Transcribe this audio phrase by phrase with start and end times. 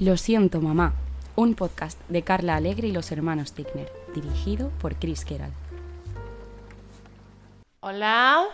[0.00, 0.94] Lo siento, mamá.
[1.36, 5.52] Un podcast de Carla Alegre y los hermanos Tickner, dirigido por Chris Keral.
[7.80, 8.44] Hola,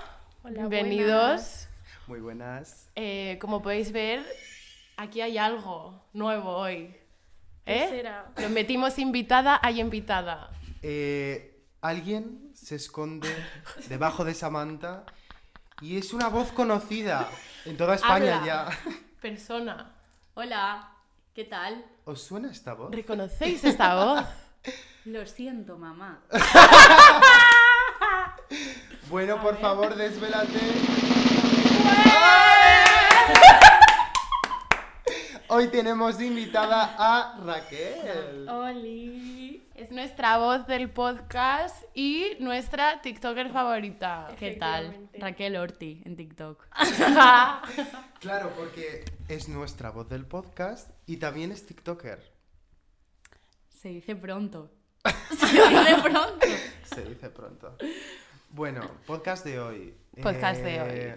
[0.43, 1.68] Hola, bienvenidos.
[2.07, 2.91] Muy buenas.
[2.95, 4.25] Eh, como podéis ver,
[4.96, 6.95] aquí hay algo nuevo hoy.
[7.64, 7.88] ¿Qué ¿Eh?
[7.88, 8.32] será?
[8.38, 10.50] Lo metimos invitada, hay invitada.
[10.82, 13.29] Eh, alguien se esconde
[13.88, 15.04] debajo de esa manta
[15.80, 17.29] y es una voz conocida
[17.66, 18.47] en toda España Habla.
[18.47, 18.95] ya.
[19.20, 19.95] Persona.
[20.34, 20.90] Hola,
[21.34, 21.84] ¿qué tal?
[22.05, 22.91] ¿Os suena esta voz?
[22.93, 24.25] ¿Reconocéis esta voz?
[25.05, 26.21] Lo siento, mamá.
[29.09, 30.61] Bueno, por favor, desvélate.
[35.48, 38.49] Hoy tenemos invitada a Raquel.
[38.49, 39.49] Oli.
[39.80, 44.29] Es nuestra voz del podcast y nuestra TikToker favorita.
[44.38, 45.09] ¿Qué tal?
[45.19, 46.66] Raquel Orti en TikTok.
[48.21, 52.30] Claro, porque es nuestra voz del podcast y también es TikToker.
[53.71, 54.71] Se dice pronto.
[55.30, 56.47] Se dice pronto.
[56.95, 57.79] Se dice pronto.
[58.51, 59.95] Bueno, podcast de hoy.
[60.23, 61.15] Podcast de Eh,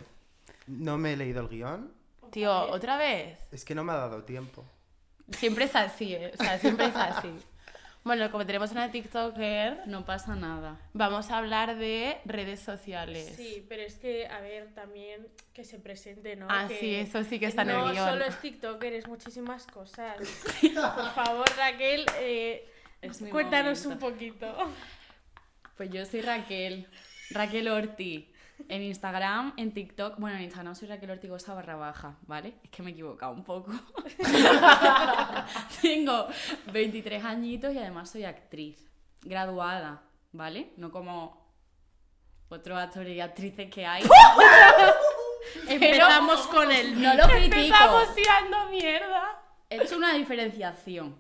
[0.68, 1.92] No me he leído el guion.
[2.32, 3.38] Tío, ¿otra vez?
[3.52, 4.64] Es que no me ha dado tiempo.
[5.32, 6.32] Siempre es así, ¿eh?
[6.34, 7.30] O sea, siempre es así.
[8.04, 10.78] Bueno, como tenemos una TikToker, No pasa nada.
[10.92, 13.34] vamos a hablar de redes sociales.
[13.38, 16.48] Sí, pero es que, a ver, también que se presente, ¿no?
[16.50, 18.10] Ah, Que sí, eso sí que está en no el guion.
[18.10, 20.18] solo es TikToker, es muchísimas cosas.
[20.62, 22.68] Por favor, Raquel, eh,
[23.32, 24.06] cuéntanos momento.
[24.06, 24.74] un poquito.
[25.78, 26.88] Pues yo soy Raquel,
[27.32, 28.30] Raquel Orti.
[28.70, 32.56] En Instagram, en TikTok, bueno, en Instagram soy Raquel Ortigosa barra baja, ¿vale?
[32.64, 33.72] Es que me he equivocado un poco.
[35.82, 36.28] Tengo
[36.72, 38.90] 23 añitos y además soy actriz,
[39.22, 40.72] graduada, ¿vale?
[40.78, 41.44] No como
[42.50, 44.04] otros actores y actrices que hay.
[45.68, 47.02] Empezamos con el...
[47.02, 47.56] No lo critico.
[47.58, 49.42] Empezamos tirando mierda.
[49.70, 51.16] He hecho una diferenciación.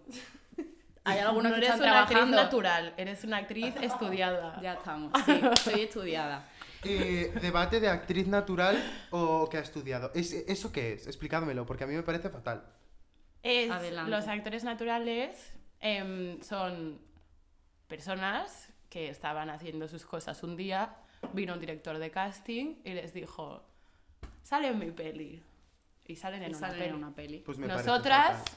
[1.06, 4.58] Hay algunos no que eres están una actriz natural, eres una actriz estudiada.
[4.62, 6.46] Ya estamos, sí, soy estudiada.
[6.86, 8.78] Eh, ¿Debate de actriz natural
[9.12, 10.12] o que ha estudiado?
[10.14, 11.08] ¿Es- ¿Eso qué es?
[11.08, 12.64] Explicádmelo, porque a mí me parece fatal.
[13.42, 14.12] Es- Adelante.
[14.12, 17.00] los actores naturales em, son
[17.88, 20.96] personas que estaban haciendo sus cosas un día,
[21.34, 23.64] vino un director de casting y les dijo,
[24.44, 25.42] sale en mi peli.
[26.06, 26.90] Y salen en Y una salen peli.
[26.90, 27.38] en una peli.
[27.40, 28.54] Pues me Nosotras, fatal.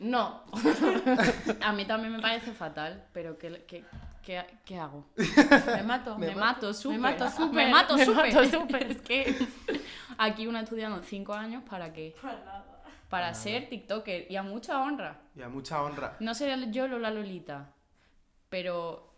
[0.00, 0.44] no.
[1.62, 3.84] A mí también me parece fatal, pero ¿qué, qué,
[4.22, 5.06] qué, qué hago?
[5.66, 6.18] Me mato.
[6.18, 6.98] Me, mato súper.
[6.98, 7.66] Me mato súper.
[7.66, 8.34] Me mato Me súper.
[8.34, 8.90] mato súper.
[8.90, 9.48] Es que
[10.18, 12.14] aquí una estudiando cinco años para qué?
[13.08, 15.20] Para ser TikToker y a mucha honra.
[15.36, 16.16] Y a mucha honra.
[16.20, 17.74] No seré yo Lola Lolita,
[18.48, 19.11] pero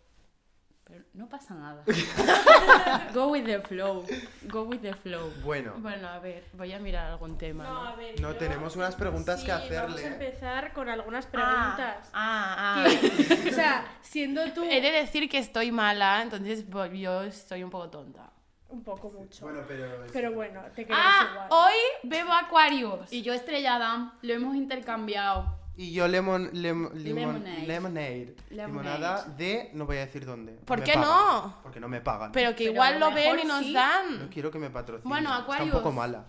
[0.87, 1.83] pero no pasa nada.
[3.13, 4.05] Go with the flow.
[4.43, 5.31] Go with the flow.
[5.43, 7.63] Bueno, Bueno, a ver, voy a mirar algún tema.
[7.63, 7.87] No, ¿no?
[7.89, 9.79] a ver, No, yo- tenemos unas preguntas Sí, que hacerle.
[9.87, 12.09] Vamos a empezar con algunas Ah, preguntas.
[12.13, 12.85] ah, ah.
[12.87, 17.63] Que- o sea, siendo tú He de decir que estoy mala, entonces bo- yo estoy
[17.63, 18.29] un poco tonta.
[18.69, 19.45] un poco mucho.
[19.45, 20.05] bueno, pero...
[20.11, 21.47] Pero bueno, te queremos Ah, igual.
[21.49, 21.73] hoy
[22.03, 23.11] bebo Aquarius.
[23.13, 25.57] Y yo estrellada, lo hemos intercambiado.
[25.77, 27.67] Y yo lemon, lem- limon- Lemonade.
[27.67, 28.35] lemonade.
[28.49, 29.71] Limonada de...
[29.73, 30.53] No voy a decir dónde.
[30.53, 31.09] ¿Por me qué pagan.
[31.09, 31.59] no?
[31.63, 32.31] Porque no me pagan.
[32.31, 33.73] Pero que Pero igual lo ven y nos sí.
[33.73, 34.29] No dan.
[34.29, 35.09] quiero que me patrocinen.
[35.09, 35.75] Bueno, Está un Aquarius.
[35.75, 36.25] poco mala.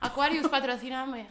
[0.00, 1.26] Aquarius, patrocíname.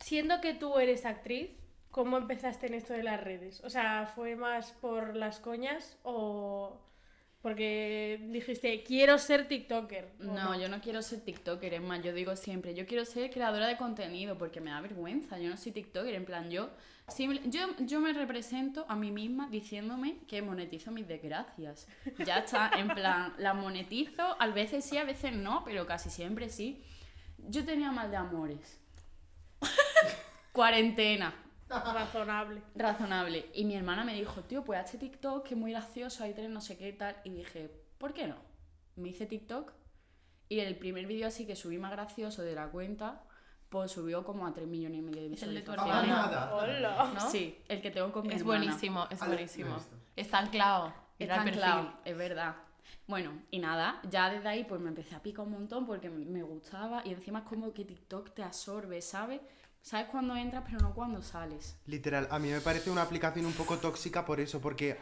[0.00, 1.50] Siendo que tú eres actriz,
[1.90, 3.60] ¿cómo empezaste en esto de las redes?
[3.64, 6.78] O sea, ¿fue más por las coñas o
[7.42, 10.08] porque dijiste, quiero ser TikToker?
[10.20, 13.30] ¿O No, yo no quiero ser TikToker, es más, yo digo siempre, yo quiero ser
[13.30, 16.70] creadora de contenido porque me da vergüenza, yo no soy TikToker, en plan, yo,
[17.08, 21.88] simple- yo, yo me represento a mí misma diciéndome que monetizo mis desgracias.
[22.24, 26.48] Ya está, en plan, las monetizo, a veces sí, a veces no, pero casi siempre
[26.48, 26.82] sí.
[27.48, 28.78] Yo tenía mal de amores.
[30.52, 31.34] Cuarentena.
[31.72, 32.62] Razonable.
[32.74, 33.46] razonable.
[33.54, 36.50] Y mi hermana me dijo, tío, pues hazte TikTok, que es muy gracioso, ahí tenés
[36.50, 37.16] no sé qué tal.
[37.24, 38.36] Y dije, ¿por qué no?
[38.96, 39.72] Me hice TikTok
[40.48, 43.22] y el primer vídeo así que subí más gracioso de la cuenta,
[43.70, 46.10] pues subió como a 3 millones y medio de Es el de tu visualizaciones.
[46.14, 46.30] Ah, hermana.
[46.30, 46.54] nada.
[46.54, 47.10] Hola.
[47.14, 47.30] ¿no?
[47.30, 48.60] Sí, el que tengo con mi Es hermana.
[48.64, 49.76] buenísimo, es Ah, buenísimo.
[50.14, 50.92] Está anclado.
[51.18, 52.54] Está anclado, es verdad.
[53.06, 56.24] Bueno, y nada, ya desde ahí pues me empecé a picar un montón porque me-
[56.24, 59.40] me gustaba y encima es como que TikTok te absorbe, ¿sabes?
[59.82, 61.76] Sabes cuándo entras pero no cuándo sales.
[61.86, 64.96] Literal, a mí me parece una aplicación un poco tóxica por eso, porque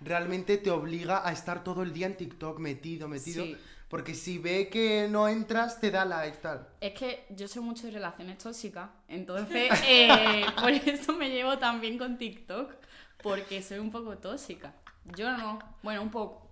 [0.00, 3.44] realmente te obliga a estar todo el día en TikTok metido, metido.
[3.44, 3.56] Sí.
[3.88, 6.68] Porque si ve que no entras, te da like tal.
[6.80, 11.80] Es que yo sé mucho de relaciones tóxicas, entonces eh, por eso me llevo tan
[11.80, 12.74] bien con TikTok,
[13.22, 14.74] porque soy un poco tóxica.
[15.16, 16.50] Yo no, bueno, un poco.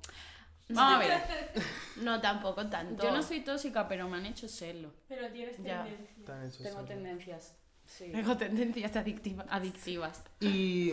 [0.69, 1.53] Vamos a ver,
[1.97, 3.03] No, tampoco tanto.
[3.05, 4.93] yo no soy tóxica, pero me han hecho serlo.
[5.09, 5.83] Pero tienes Ya.
[5.85, 6.25] tendencia.
[6.25, 7.55] Tan eso, Tengo tendencias.
[7.87, 8.11] Sí.
[8.13, 9.47] Tengo tendencias adictivas.
[9.51, 10.23] Adictivas.
[10.41, 10.93] Y,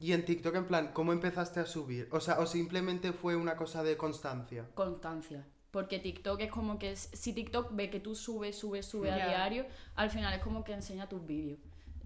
[0.00, 2.08] y en TikTok, en plan, ¿cómo empezaste a subir?
[2.12, 4.66] O sea, o simplemente fue una cosa de constancia.
[4.74, 5.44] Constancia.
[5.70, 9.16] Porque TikTok es como que es- si TikTok ve que tú subes, subes, subes a
[9.16, 11.58] diario, al final es como que enseña tus vídeos.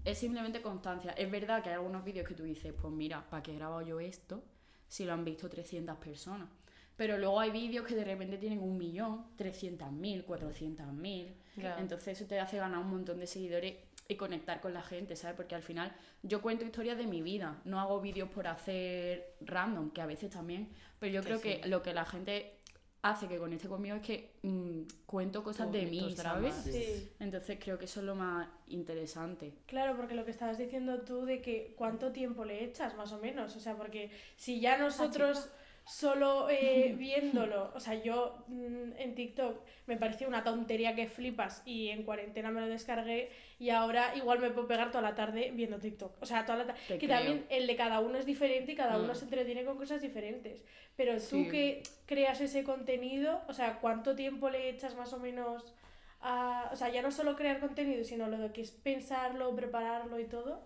[0.03, 1.11] Es simplemente constancia.
[1.11, 3.81] Es verdad que hay algunos vídeos que tú dices, pues mira, ¿para qué he grabado
[3.83, 4.43] yo esto
[4.89, 6.49] si lo han visto 300 personas?
[6.97, 11.33] Pero luego hay vídeos que de repente tienen un millón, 300.000, 400.000.
[11.55, 11.79] Ya.
[11.79, 13.75] Entonces eso te hace ganar un montón de seguidores
[14.07, 15.35] y conectar con la gente, ¿sabes?
[15.35, 19.91] Porque al final yo cuento historias de mi vida, no hago vídeos por hacer random,
[19.91, 20.69] que a veces también,
[20.99, 21.43] pero yo Que creo sí.
[21.61, 22.57] que lo que la gente
[23.01, 26.15] hace que conecte conmigo es que mm, cuento cosas de mí.
[26.15, 26.55] ¿sabes?
[26.55, 27.11] Sí.
[27.19, 29.53] Entonces creo que eso es lo más interesante.
[29.65, 33.19] Claro, porque lo que estabas diciendo tú de que cuánto tiempo le echas, más o
[33.19, 33.55] menos.
[33.55, 35.49] O sea, porque si ya nosotros
[35.85, 41.61] solo eh, viéndolo, o sea, yo mm, en TikTok me pareció una tontería que flipas
[41.65, 45.51] y en cuarentena me lo descargué y ahora igual me puedo pegar toda la tarde
[45.53, 46.21] viendo TikTok.
[46.21, 46.79] O sea, toda la tarde.
[46.87, 47.09] Que creo.
[47.17, 49.15] también el de cada uno es diferente y cada uno Mm.
[49.15, 50.61] se entretiene con cosas diferentes.
[50.95, 51.49] Pero tú Sí.
[51.49, 55.73] que creas ese contenido, o sea, ¿cuánto tiempo le echas más o menos
[56.21, 56.69] a...
[56.71, 60.25] O sea, ya no solo crear contenido, sino lo de que es pensarlo, prepararlo y
[60.25, 60.61] todo.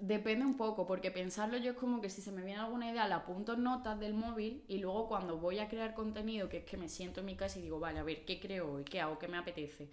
[0.00, 3.08] Depende un poco, porque pensarlo yo es como que si se me viene alguna idea,
[3.08, 6.64] la apunto en notas del móvil y luego cuando voy a crear contenido, que es
[6.64, 8.84] que me siento en mi casa y digo, vale, a ver, ¿qué creo hoy?
[8.84, 9.18] ¿Qué hago?
[9.18, 9.90] ¿Qué me apetece?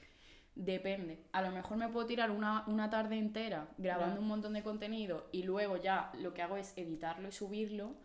[0.56, 1.20] Depende.
[1.32, 5.28] A lo mejor me puedo tirar una, una tarde entera grabando un montón de contenido
[5.32, 7.96] y luego ya lo que hago es editarlo y subirlo.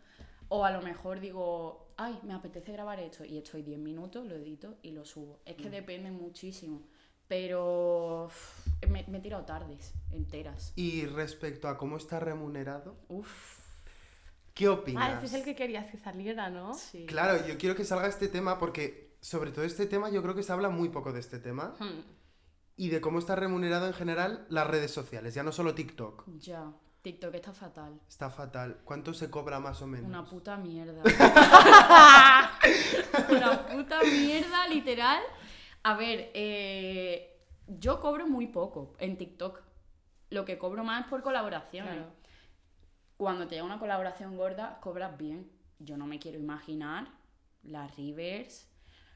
[0.49, 4.35] O a lo mejor digo, ay, me apetece grabar esto y estoy 10 minutos, lo
[4.35, 5.39] edito y lo subo.
[5.45, 6.83] Es que depende muchísimo.
[7.27, 8.29] Pero
[8.89, 10.73] me, me he tirado tardes enteras.
[10.75, 13.57] Y respecto a cómo está remunerado, Uf.
[14.53, 15.09] ¿qué opinas?
[15.09, 16.73] Ah, ese es el que querías que saliera, ¿no?
[16.73, 17.05] Sí.
[17.07, 20.43] Claro, yo quiero que salga este tema porque sobre todo este tema yo creo que
[20.43, 22.01] se habla muy poco de este tema Hmm.
[22.75, 26.25] y de cómo está remunerado en general las redes sociales, ya no solo TikTok.
[26.39, 26.71] Ya.
[27.01, 27.99] TikTok está fatal.
[28.09, 28.79] Está fatal.
[28.83, 30.09] ¿Cuánto se cobra más o menos?
[30.09, 31.01] Una puta mierda.
[33.29, 35.21] Una puta mierda, literal.
[35.83, 37.36] A ver, eh,
[37.67, 39.61] yo cobro muy poco en TikTok.
[40.29, 41.93] Lo que cobro más es por colaboraciones.
[41.93, 42.11] Claro.
[43.17, 45.49] Cuando te llega una colaboración gorda, cobras bien.
[45.79, 47.07] Yo no me quiero imaginar
[47.63, 48.67] las Rivers,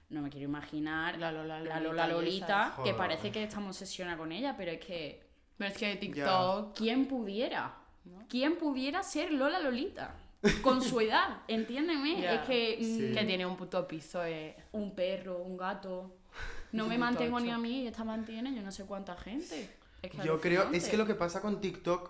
[0.09, 4.31] no me quiero imaginar La Lola la Lolita Lola que parece que estamos obsesionados con
[4.31, 5.23] ella, pero es que
[5.57, 6.75] Pero es que TikTok...
[6.75, 7.77] ¿Quién pudiera?
[8.27, 10.15] ¿Quién pudiera ser Lola Lolita?
[10.63, 12.35] Con su edad, entiéndeme.
[12.35, 13.11] Es que mm, Sí.
[13.13, 14.55] Que tiene un puto piso, eh.
[14.71, 16.17] un perro, un gato.
[16.71, 19.69] No me mantengo ni a mí y esta mantiene yo no sé cuánta gente.
[20.01, 22.09] Es que Yo creo, es que lo que pasa con TikTok,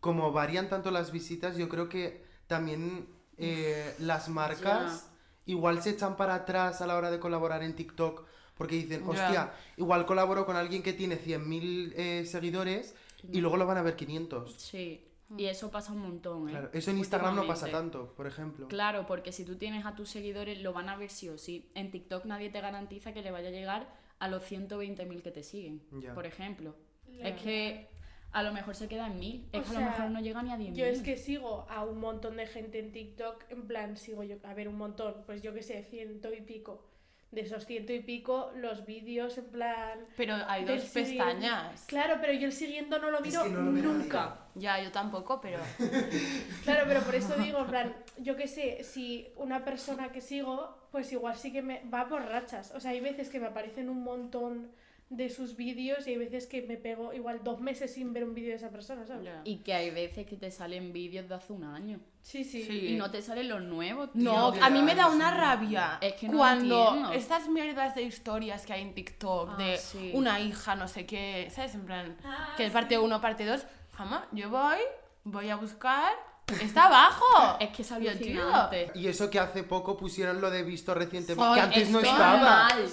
[0.00, 5.08] como varían tanto las visitas, yo creo que también eh, las marcas
[5.46, 8.24] igual se echan para atrás a la hora de colaborar en TikTok,
[8.56, 12.94] porque dicen, hostia, igual colaboro con alguien que tiene 100.000 eh, seguidores
[13.32, 14.54] y luego lo van a ver 500.
[14.54, 16.52] Sí, y eso pasa un montón, ¿eh?
[16.52, 18.68] Claro, eso en Instagram no pasa tanto, por ejemplo.
[18.68, 21.70] Claro, porque si tú tienes a tus seguidores, lo van a ver sí o sí.
[21.74, 23.88] En TikTok nadie te garantiza que le vaya a llegar
[24.18, 26.14] a los 120.000 que te siguen, Ya.
[26.14, 26.74] por ejemplo.
[27.18, 27.88] La Es que
[28.32, 29.48] a lo mejor se queda en 1000.
[29.52, 30.74] Es O que a lo mejor no llega ni a 10.000.
[30.74, 34.36] Yo es que sigo a un montón de gente en TikTok, en plan, sigo yo,
[34.44, 36.82] a ver, un montón, pues yo que sé, ciento y pico.
[37.30, 39.98] De esos ciento y pico, los vídeos, en plan...
[40.16, 41.84] Pero hay dos siguiente- pestañas.
[41.86, 43.98] Claro, pero yo el siguiente no lo miro que no lo ve nadie.
[43.98, 44.38] nunca.
[44.54, 45.58] Ya, yo tampoco, pero...
[46.64, 50.88] Claro, pero por eso digo, en plan, yo que sé, si una persona que sigo,
[50.90, 52.72] pues igual sí que me va por rachas.
[52.74, 54.70] O sea, hay veces que me aparecen un montón
[55.10, 58.34] de sus vídeos y hay veces que me pego igual dos meses sin ver un
[58.34, 59.28] vídeo de esa persona, ¿sabes?
[59.44, 62.00] Y que hay veces que te salen vídeos de hace un año.
[62.28, 62.62] Sí, sí.
[62.62, 62.88] Sí.
[62.88, 64.22] Y no te salen los nuevos, tío.
[64.22, 65.36] No, a mí me da una sí.
[65.38, 67.12] rabia Es que no cuando entiendo.
[67.12, 70.10] estas mierdas de historias que hay en TikTok Ah, de sí.
[70.12, 71.74] una hija, no sé qué, ¿sabes?
[71.74, 73.64] En plan, Ah, que es parte 1, parte 2,
[73.96, 74.76] jamás, yo voy,
[75.24, 76.12] voy a buscar,
[76.60, 77.24] está abajo.
[77.60, 78.90] Es que tío, alucinante.
[78.94, 82.42] Y eso que hace poco pusieron lo de visto recientemente, Soy- que antes no estaba.
[82.68, 82.88] mal.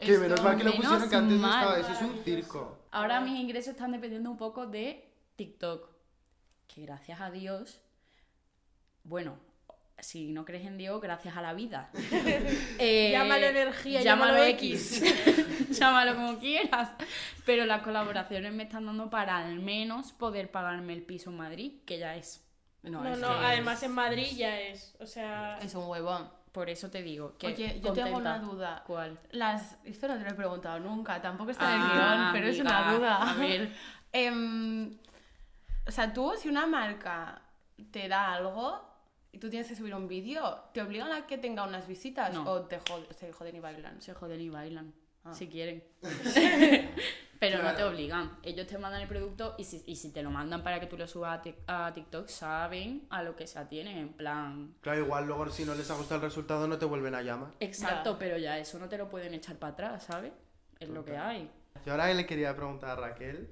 [0.00, 1.60] Que menos Esto mal que lo pusieron que antes no mal.
[1.62, 1.78] estaba.
[1.78, 2.78] Eso es un circo.
[2.90, 5.88] Ahora mis ingresos están dependiendo un poco de TikTok.
[6.66, 7.80] Que gracias a Dios.
[9.04, 9.38] Bueno,
[9.98, 11.90] si no crees en Dios, gracias a la vida.
[12.78, 15.02] Eh, Llámalo energía, llámalo llámalo X.
[15.78, 16.90] llámalo como quieras.
[17.44, 21.72] Pero las colaboraciones me están dando para al menos poder pagarme el piso en Madrid,
[21.84, 22.42] que ya es.
[22.82, 24.94] No, No, es no, además en Madrid ya es.
[25.00, 25.58] O sea.
[25.60, 26.30] es un huevón.
[26.52, 27.48] Por eso te digo que.
[27.48, 28.16] Oye, yo tengo contenta.
[28.16, 28.82] una duda.
[28.86, 29.20] ¿Cuál?
[29.30, 32.46] Las, esto no te lo he preguntado nunca, tampoco está en el Ah, guion, pero
[32.48, 33.30] es una duda.
[33.30, 33.70] A ver.
[34.12, 34.98] Em,
[35.86, 37.42] o sea, tú, si una marca
[37.92, 38.89] te da algo
[39.32, 42.44] y tú tienes que subir un vídeo, ¿te obligan a que tenga unas visitas No.
[42.50, 44.00] o te jod- se joden y bailan?
[44.00, 44.92] Se joden y bailan.
[45.22, 45.34] Ah.
[45.34, 45.84] si quieren.
[47.38, 48.38] Pero no te obligan.
[48.42, 50.96] Ellos te mandan el producto y si, y si te lo mandan para que tú
[50.98, 54.74] lo subas a, Tik- a TikTok, saben a lo que se atienen, en plan...
[54.82, 57.50] Claro, igual luego si no les ha gustado el resultado no te vuelven a llamar.
[57.60, 58.18] Exacto, Ya.
[58.18, 60.32] pero ya eso no te lo pueden echar para atrás, ¿sabes?
[60.80, 61.50] Es lo que hay.
[61.86, 63.48] Y ahora le quería preguntar a Raquel.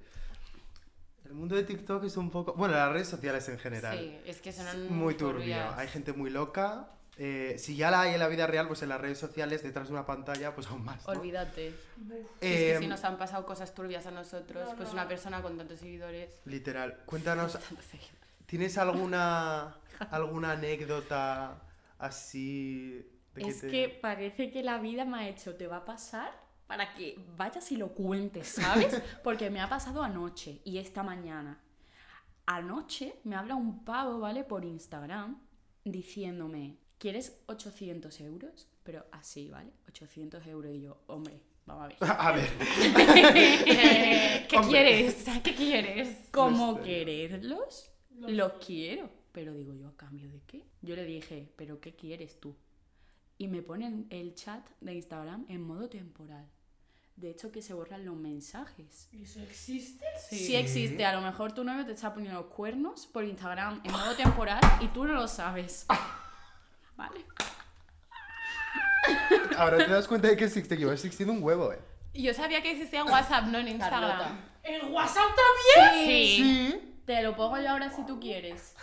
[1.28, 2.54] El mundo de TikTok es un poco...
[2.54, 3.98] Bueno, las redes sociales en general.
[3.98, 5.40] Sí, es que son muy turbio.
[5.40, 5.78] turbias.
[5.78, 6.88] Hay gente muy loca.
[7.18, 9.88] eh, si ya la hay en la vida real, pues en las redes sociales, detrás
[9.88, 11.04] de una pantalla, pues aún más.
[11.06, 11.12] ¿no?
[11.12, 11.70] Olvídate.
[11.70, 14.94] Sí, es Eh, que si nos han pasado cosas turbias a nosotros, No, pues no.
[14.94, 16.30] una persona con tantos seguidores.
[16.46, 16.98] Literal.
[17.04, 17.58] Cuéntanos.
[18.46, 19.76] ¿tienes alguna,
[20.10, 21.60] alguna anécdota
[21.98, 23.06] así?
[23.34, 26.32] de Es te- que parece que la vida me ha hecho, te va a pasar
[26.68, 29.02] para que vayas y lo cuentes, ¿sabes?
[29.24, 31.60] Porque me ha pasado anoche y esta mañana.
[32.46, 34.44] Anoche me habla un pavo, ¿vale?
[34.44, 35.40] Por Instagram
[35.84, 38.68] diciéndome, ¿quieres 800 euros?
[38.84, 39.72] Pero así, ¿vale?
[39.88, 41.96] 800 euros y yo, hombre, vamos a ver.
[42.18, 42.48] A ver.
[44.48, 44.70] ¿Qué Hombre.
[44.70, 45.24] quieres?
[45.42, 46.28] ¿Qué quieres?
[46.30, 47.90] ¿Cómo Los- quererlos?
[48.20, 49.10] Los quiero.
[49.32, 50.64] Pero digo yo, ¿a cambio de qué?
[50.82, 52.56] Yo le dije, ¿pero qué quieres tú?
[53.36, 56.48] Y me ponen el chat de Instagram en modo temporal.
[57.18, 59.08] De hecho, que se borran los mensajes.
[59.12, 60.04] ¿Eso existe?
[60.30, 60.54] Sí.
[60.54, 64.14] existe, a lo mejor tu novio te está poniendo los cuernos por Instagram en modo
[64.16, 65.84] temporal y tú no lo sabes.
[66.96, 67.24] ¿Vale?
[69.56, 71.80] Ahora te das cuenta de que existe, que va existiendo un huevo, eh.
[72.14, 74.10] Yo sabía que existía en WhatsApp, no en Instagram.
[74.10, 74.30] Carlota.
[74.62, 75.30] ¿En WhatsApp
[75.74, 76.06] también?
[76.06, 76.36] Sí.
[76.36, 77.02] Sí.
[77.04, 78.76] Te lo pongo yo ahora si tú quieres.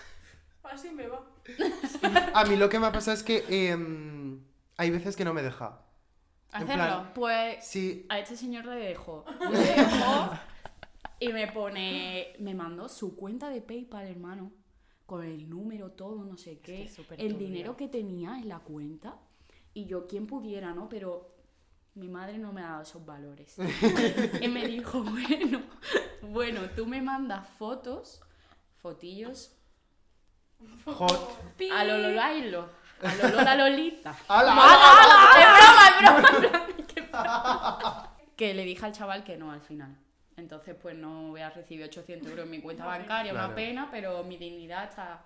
[0.62, 1.26] Así me va.
[2.34, 4.44] A mí lo que me ha pasado es que em,
[4.76, 5.85] hay veces que no me deja.
[6.52, 6.74] Hacerlo.
[6.76, 8.06] plan- Pues Sí.
[8.10, 9.26] a este señor le dejo.
[9.52, 10.30] Le dejo
[11.20, 12.34] y me pone.
[12.40, 14.52] Me mandó su cuenta de PayPal, hermano.
[15.06, 16.74] Con el número, todo, no sé qué.
[16.78, 19.18] que es súper el dinero que tenía en la cuenta.
[19.74, 20.90] Y yo, quien pudiera, ¿no?
[20.90, 21.30] Pero
[21.94, 23.56] mi madre no me ha dado esos valores.
[24.42, 25.62] y me dijo, bueno,
[26.24, 28.22] bueno, tú me mandas fotos,
[28.82, 29.56] fotillos,
[30.86, 31.38] Hot.
[31.74, 32.70] a lo Lolailo,
[33.04, 34.16] a lo Lola Lolita.
[34.28, 34.52] ¡Hala!
[35.38, 38.12] Es broma, es broma, es broma.
[38.36, 39.96] Que le dije al chaval que no al final.
[40.36, 43.48] Entonces, pues no voy a recibir 800 euros en mi cuenta bancaria, Claro.
[43.48, 45.24] una pena, pero mi dignidad está.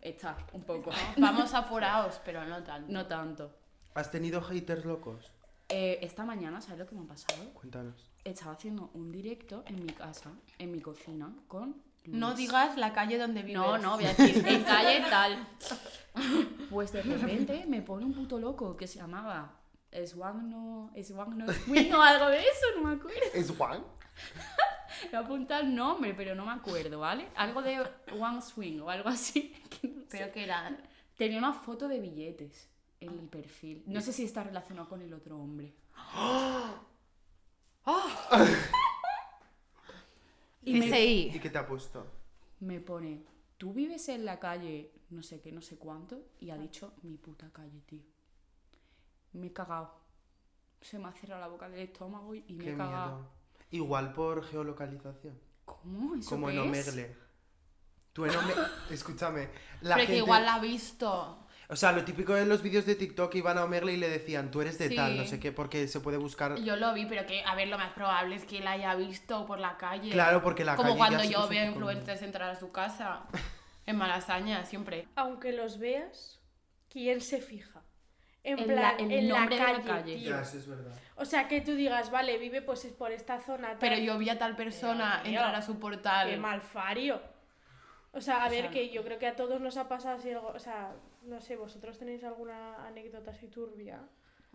[0.00, 0.90] Está, un poco.
[1.18, 2.90] Vamos apurados, pero no tanto.
[2.92, 3.50] No tanto.
[3.94, 5.30] ¿Has tenido haters locos?
[5.68, 7.50] Eh, esta mañana, ¿sabes lo que me ha pasado?
[7.52, 8.10] Cuéntanos.
[8.24, 11.82] Estaba haciendo un directo en mi casa, en mi cocina, con.
[12.06, 13.60] No digas la calle donde vives.
[13.60, 15.48] No, no, voy a decir en calle tal.
[16.70, 19.60] Pues de repente me pone un puto loco que se llamaba
[20.06, 23.20] Swagno, Swagno Swing o algo de eso, no me acuerdo.
[23.32, 23.84] ¿Es Juan?
[25.12, 27.28] Me apunta el nombre, pero no me acuerdo, ¿vale?
[27.34, 27.84] Algo de
[28.18, 29.52] One Swing o algo así.
[29.68, 30.06] que no sé.
[30.10, 30.78] Pero que era.
[31.16, 32.68] Tenía una foto de billetes
[33.00, 33.82] en el perfil.
[33.86, 35.74] No sé si está relacionado con el otro hombre.
[40.74, 41.30] Y me, CSI.
[41.34, 42.06] ¿Y qué te ha puesto?
[42.60, 43.22] me pone,
[43.58, 47.16] tú vives en la calle no sé qué, no sé cuánto, y ha dicho mi
[47.16, 48.02] puta calle, tío.
[49.32, 49.94] Me he cagado.
[50.80, 53.16] Se me ha cerrado la boca del estómago y me Qué he cagado.
[53.18, 53.30] miedo.
[53.70, 55.38] Igual por geolocalización.
[55.64, 56.14] ¿Cómo?
[56.16, 56.88] ¿Eso Como qué en es?
[56.88, 57.16] Omegle.
[58.12, 58.62] Tú en Omegle...
[58.90, 59.48] Escúchame.
[59.82, 61.43] La Pero que gente- igual la ha visto.
[61.68, 64.50] O sea, lo típico de los vídeos de TikTok iban a Omegle y le decían,
[64.50, 64.96] tú eres de Sí.
[64.96, 66.56] tal, no sé qué, porque se puede buscar...
[66.56, 69.46] Yo lo vi, pero que, a ver, lo más probable es que la haya visto
[69.46, 70.10] por la calle.
[70.10, 73.22] Claro, porque la Como calle cuando yo es veo influencers entrar a su casa.
[73.86, 75.08] En Malasaña, siempre.
[75.14, 76.40] Aunque los veas,
[76.88, 77.82] ¿quién se fija?
[78.42, 80.16] En, En plan, la- el en la de la calle, calle.
[80.16, 80.30] tío.
[80.30, 80.92] Ya, eso es verdad.
[81.16, 83.68] O sea, que tú digas, vale, vive pues por esta zona.
[83.68, 83.78] tal.
[83.80, 86.30] Pero yo vi a tal persona Pero, entrar a su portal.
[86.30, 87.20] Qué malfario.
[88.12, 90.16] O sea, a O ver, sea, que yo creo que a todos nos ha pasado
[90.16, 90.48] así algo.
[90.48, 90.92] O sea,
[91.26, 94.00] no sé, ¿vosotros tenéis alguna anécdota así turbia?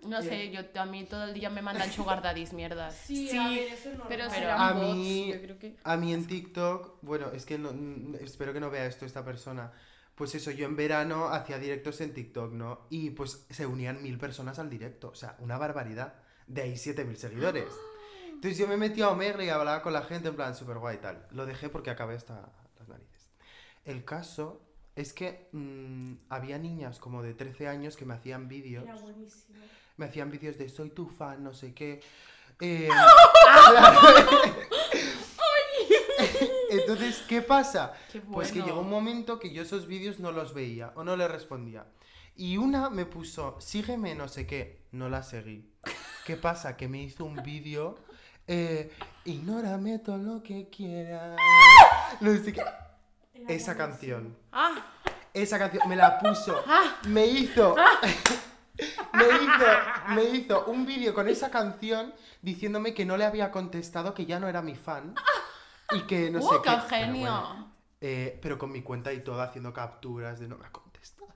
[0.07, 2.95] No sé, yo a mí todo el día me mandan sugar daddies, mierdas.
[2.95, 4.07] Sí, Sí, a ver, eso es normal.
[4.07, 5.75] Pero, Pero a bots, mí- yo creo que...
[5.83, 7.71] A mí en TikTok, bueno, es que no,
[8.19, 9.73] espero que no vea esto esta persona.
[10.15, 12.87] Pues eso, yo en verano hacía directos en TikTok, ¿no?
[12.89, 16.13] Y pues se unían mil personas al directo, o sea, una barbaridad.
[16.47, 17.67] De ahí 7000 seguidores.
[18.27, 20.95] Entonces yo me metí a Omegle y hablaba con la gente en plan súper guay
[20.95, 21.27] y tal.
[21.31, 22.49] Lo dejé porque acabé hasta
[22.79, 23.31] las narices.
[23.83, 24.61] El caso
[24.95, 28.83] es que mm, había niñas como de 13 años que me hacían vídeos.
[28.83, 29.59] Era buenísimo.
[29.97, 32.01] Me hacían vídeos de soy tu fan, no sé qué.
[32.61, 32.89] Eh,
[36.69, 37.93] Entonces, ¿qué pasa?
[38.11, 38.73] Qué Pues que bueno.
[38.73, 41.85] llegó un momento que yo esos vídeos no los veía o no le respondía.
[42.35, 44.83] Y una me puso, sígueme, no sé qué.
[44.91, 45.69] No la seguí.
[46.25, 46.77] ¿Qué pasa?
[46.77, 47.97] Que me hizo un vídeo.
[48.47, 48.91] Eh,
[49.25, 51.37] Ignórame todo lo que quieras.
[52.21, 52.63] No sé qué.
[53.47, 54.37] Esa canción.
[54.51, 54.75] Ah,
[55.33, 56.63] Esa canción me la puso.
[57.07, 57.75] Me hizo.
[59.13, 59.65] Me hizo,
[60.15, 64.39] me hizo un vídeo con esa canción diciéndome que no le había contestado, que ya
[64.39, 65.15] no era mi fan.
[65.91, 66.69] Y que no ¡Uh, sé qué qué.
[66.69, 67.19] Pero genio!
[67.19, 71.27] bueno, eh, pero con mi cuenta y todo haciendo capturas de no me ha contestado.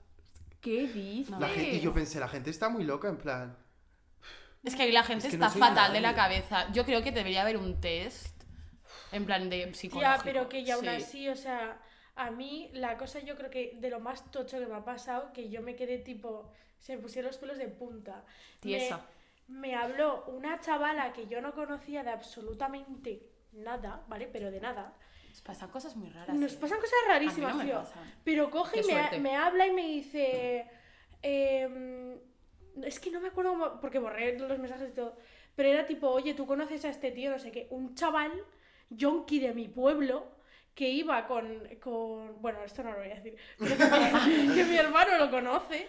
[0.62, 1.38] ¿Qué dices?
[1.38, 3.58] La gente- y yo pensé, la gente está muy loca, en plan.
[4.62, 6.72] Es que ahí la gente Es que no está fatal de la cabeza.
[6.72, 8.42] Yo creo que debería haber un test
[9.12, 10.16] en plan de psicológico.
[10.16, 10.88] Ya, pero que ya aún Sí.
[10.88, 11.78] así, o sea,
[12.16, 15.32] a mí la cosa yo creo que de lo más tocho que me ha pasado,
[15.32, 18.16] que yo me quedé tipo, se me pusieron los pelos de punta.
[18.16, 19.00] Me- Tiesa.
[19.48, 23.20] Me, habló una chavala que yo no conocía de absolutamente
[23.52, 24.26] nada, ¿vale?
[24.32, 24.94] Pero de nada.
[25.28, 26.34] Nos pasan cosas muy raras.
[26.36, 26.58] Nos ¿eh?
[26.60, 27.74] pasan cosas rarísimas, no me tío.
[27.80, 28.14] pasan.
[28.24, 30.66] Pero coge y me, me habla y me dice.
[31.22, 32.18] em,
[32.82, 35.16] es que no me acuerdo cómo- porque borré los mensajes y todo.
[35.56, 37.66] Pero era tipo, oye, tú conoces a este tío, no sé qué.
[37.70, 38.32] Un chaval,
[38.90, 40.26] yonki de mi pueblo,
[40.74, 41.60] que iba con.
[41.80, 43.36] con bueno, esto no lo voy a decir.
[43.58, 43.84] Pero que,
[44.28, 45.88] mi- que mi hermano lo conoce.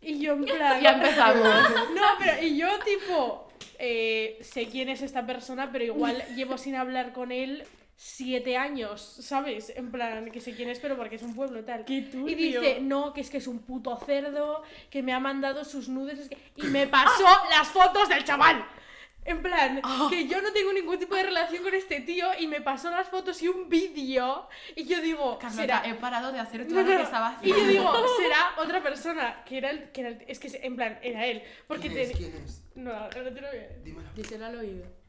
[0.00, 0.80] Y yo en plan.
[0.82, 1.42] Ya empezamos.
[1.94, 3.48] No, pero y yo tipo,
[3.78, 7.64] eh, sé quién es esta persona, pero igual llevo sin hablar con él
[7.96, 9.72] siete años, ¿sabes?
[9.76, 11.84] En plan, que sé quién es, pero porque es un pueblo tal.
[11.84, 15.64] Qué y dice, no, que es que es un puto cerdo, que me ha mandado
[15.64, 16.36] sus nudes, es que...
[16.56, 18.66] y me pasó las fotos del chaval.
[19.26, 22.60] En plan, que yo no tengo ningún tipo de relación con este tío y me
[22.60, 25.82] pasó las fotos y un vídeo y yo digo, Carlota, será...
[25.86, 26.96] he parado de hacer No, todo no, lo no.
[26.98, 27.58] que estaba Y haciendo.
[27.58, 29.90] yo digo, será otra persona, que era el...
[29.92, 31.42] Que era el- es que, en plan, era él.
[31.66, 32.12] Porque ¿Quién es?
[32.12, 32.62] te- ¿Quién es?
[32.74, 33.82] No, ahora te lo voy a decir.
[33.82, 34.08] Dímelo.
[34.14, 35.03] Díselo al oído.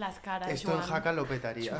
[0.00, 0.80] Las caras, Esto en.
[0.80, 1.76] Jaca lo petaría.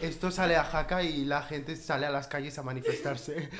[0.00, 3.50] Esto sale a Jaca y la gente sale a las calles a manifestarse.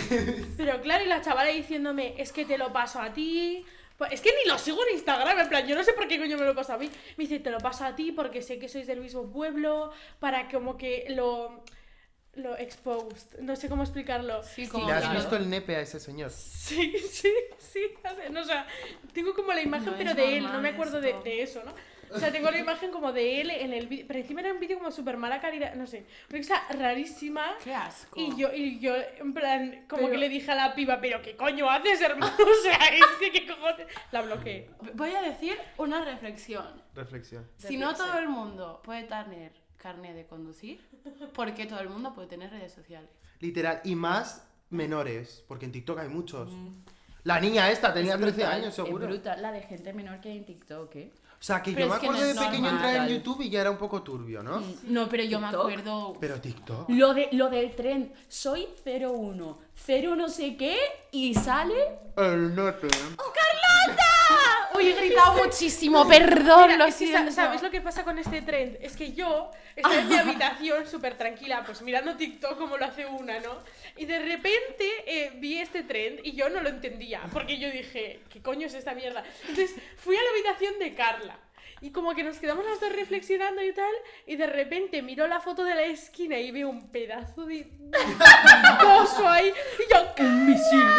[0.58, 3.64] Pero claro, y la chavala diciéndome, es que te lo paso a ti.
[3.96, 6.18] Pues es que ni lo sigo en Instagram, en plan, yo no sé por qué
[6.18, 6.90] coño me lo pasa a mí.
[7.16, 10.48] Me dice, te lo paso a ti porque sé que sois del mismo pueblo, para
[10.50, 11.64] como que lo.
[12.34, 13.40] lo exposed.
[13.40, 14.42] No sé cómo explicarlo.
[14.42, 15.18] Sí, como ¿Le has claro.
[15.18, 16.30] visto el nepe a ese señor?
[16.30, 17.80] Sí, sí, sí.
[18.30, 18.66] No, o sea,
[19.14, 21.72] tengo como la imagen, No pero de él, no me acuerdo de, de eso, ¿no?
[22.12, 24.04] O sea, tengo la imagen como de él en el vídeo.
[24.08, 26.06] Pero encima era un vídeo como súper mala calidad, no sé.
[26.30, 27.54] Una cosa rarísima.
[27.62, 28.20] Qué asco.
[28.20, 31.22] Y yo, y yo, en plan, como Pero- que le dije a la piba, pero
[31.22, 32.32] ¿qué coño haces, hermano?
[32.40, 33.86] O sea, es que qué cojones.
[34.12, 34.70] La bloqueé.
[34.94, 36.82] Voy a decir una reflexión.
[36.94, 37.46] Reflexión.
[37.56, 40.80] Si no todo el mundo puede tener carne de conducir,
[41.34, 43.10] ¿por qué todo el mundo puede tener redes sociales?
[43.38, 43.80] Literal.
[43.84, 46.50] Y más menores, porque en TikTok hay muchos.
[47.24, 49.04] La niña esta tenía 13 años, seguro.
[49.04, 51.10] Es brutal la de gente menor que hay en TikTok, ¿eh?
[51.40, 52.74] O sea, que Pero yo me no acuerdo de pequeño normal.
[52.74, 54.62] entrar en YouTube y ya era un poco turbio, ¿no?
[54.84, 56.14] No, pero yo me acuerdo.
[56.20, 56.90] Pero TikTok.
[56.90, 60.76] Lo, de, lo del tren, soy 01, 0 no sé qué,
[61.12, 61.98] y sale...
[62.16, 62.88] El nepe.
[64.80, 67.32] Uy, he gritado muchísimo, perdón, Mira, lo es que siento.
[67.32, 68.78] ¿Sabes lo que pasa con este trend?
[68.80, 73.06] Es que yo estaba en mi habitación súper tranquila, pues mirando TikTok como lo hace
[73.06, 73.58] una, ¿no?
[73.96, 78.20] Y de repente eh, vi este trend y yo no lo entendía, porque yo dije,
[78.30, 79.22] ¿qué coño es esta mierda?
[79.42, 81.38] Entonces fui a la habitación de Carla.
[81.82, 83.92] Y como que nos quedamos las dos reflexionando y tal,
[84.26, 87.70] y de repente miro la foto de la esquina y veo un pedazo de
[88.80, 90.82] coso ahí, y yo, ¡Un misil!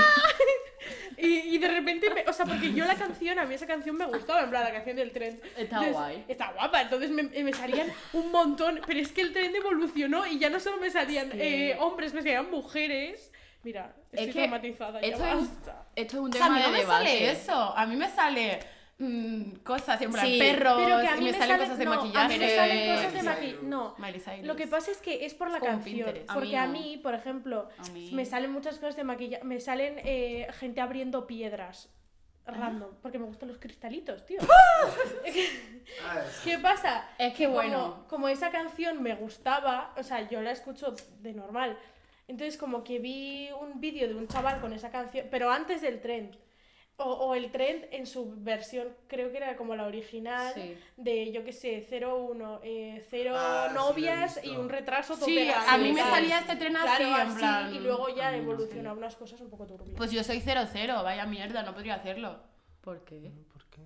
[1.18, 3.96] Y, y de repente, me- o sea, porque yo la canción, a mí esa canción
[3.96, 5.40] me gustaba, en plan, la canción del tren.
[5.56, 6.26] Está Entonces, guay.
[6.28, 10.40] Está guapa, entonces me, me salían un montón, pero es que el tren evolucionó y
[10.40, 11.38] ya no solo me salían Sí.
[11.40, 13.32] eh, hombres, me salían mujeres.
[13.62, 15.86] Mira, estoy Es que traumatizada, ya esto es, basta.
[15.96, 17.32] esto es un O sea, a tema mí no de me sale debate.
[17.32, 17.54] eso.
[17.78, 18.60] A mí me sale
[19.02, 21.86] mm, cosas, en plan Sí, perros, Pero que a mí y me, salen cosas de
[21.86, 22.26] no, maquillaje.
[22.26, 23.66] A mí me salen Pero- cosas de Miley maquillaje.
[23.68, 23.96] No.
[23.98, 24.46] Miley Cyrus.
[24.48, 25.96] Lo que pasa es que es por la Es como canción.
[25.96, 26.30] Pinterest.
[26.30, 29.44] A Porque a mí, por ejemplo, mí- me salen muchas cosas de maquillaje.
[29.44, 31.90] Me salen eh, gente abriendo piedras.
[32.44, 34.40] Random, porque me gustan los cristalitos, tío.
[36.44, 37.08] ¿Qué pasa?
[37.18, 38.06] Es que como- bueno.
[38.10, 41.78] Como, esa canción me gustaba, o sea, yo la escucho de normal.
[42.28, 46.02] Entonces, como que vi un vídeo de un chaval con esa canción, pero antes del
[46.02, 46.36] trend.
[46.98, 50.78] O, o el trend en su versión, creo que era como la original, Sí.
[50.98, 55.16] de yo qué sé, 01, eh, cero Ah, sí, lo he novias y un retraso
[55.16, 57.74] Sí, tope a mí me salía este tren así, Claro, en plan...
[57.76, 58.98] y luego ya no, evolucionó sí.
[59.00, 59.98] unas cosas un poco turbias.
[59.98, 62.40] Pues yo soy 00, vaya mierda, no podría hacerlo.
[62.82, 63.32] ¿Por qué?
[63.52, 63.82] ¿Por qué?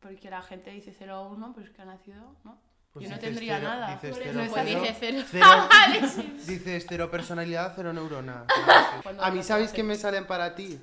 [0.00, 2.60] Porque la gente dice 01, pero es que ha nacido, ¿no?
[2.92, 3.92] Pues yo no tendría cero- nada.
[3.94, 5.22] dices Por cero Pues puedo- dije cero.
[5.30, 5.68] Cero-
[6.46, 8.46] dices cero personalidad, cero neurona.
[9.20, 10.80] A mí, ¿sabéis qué me salen para ti?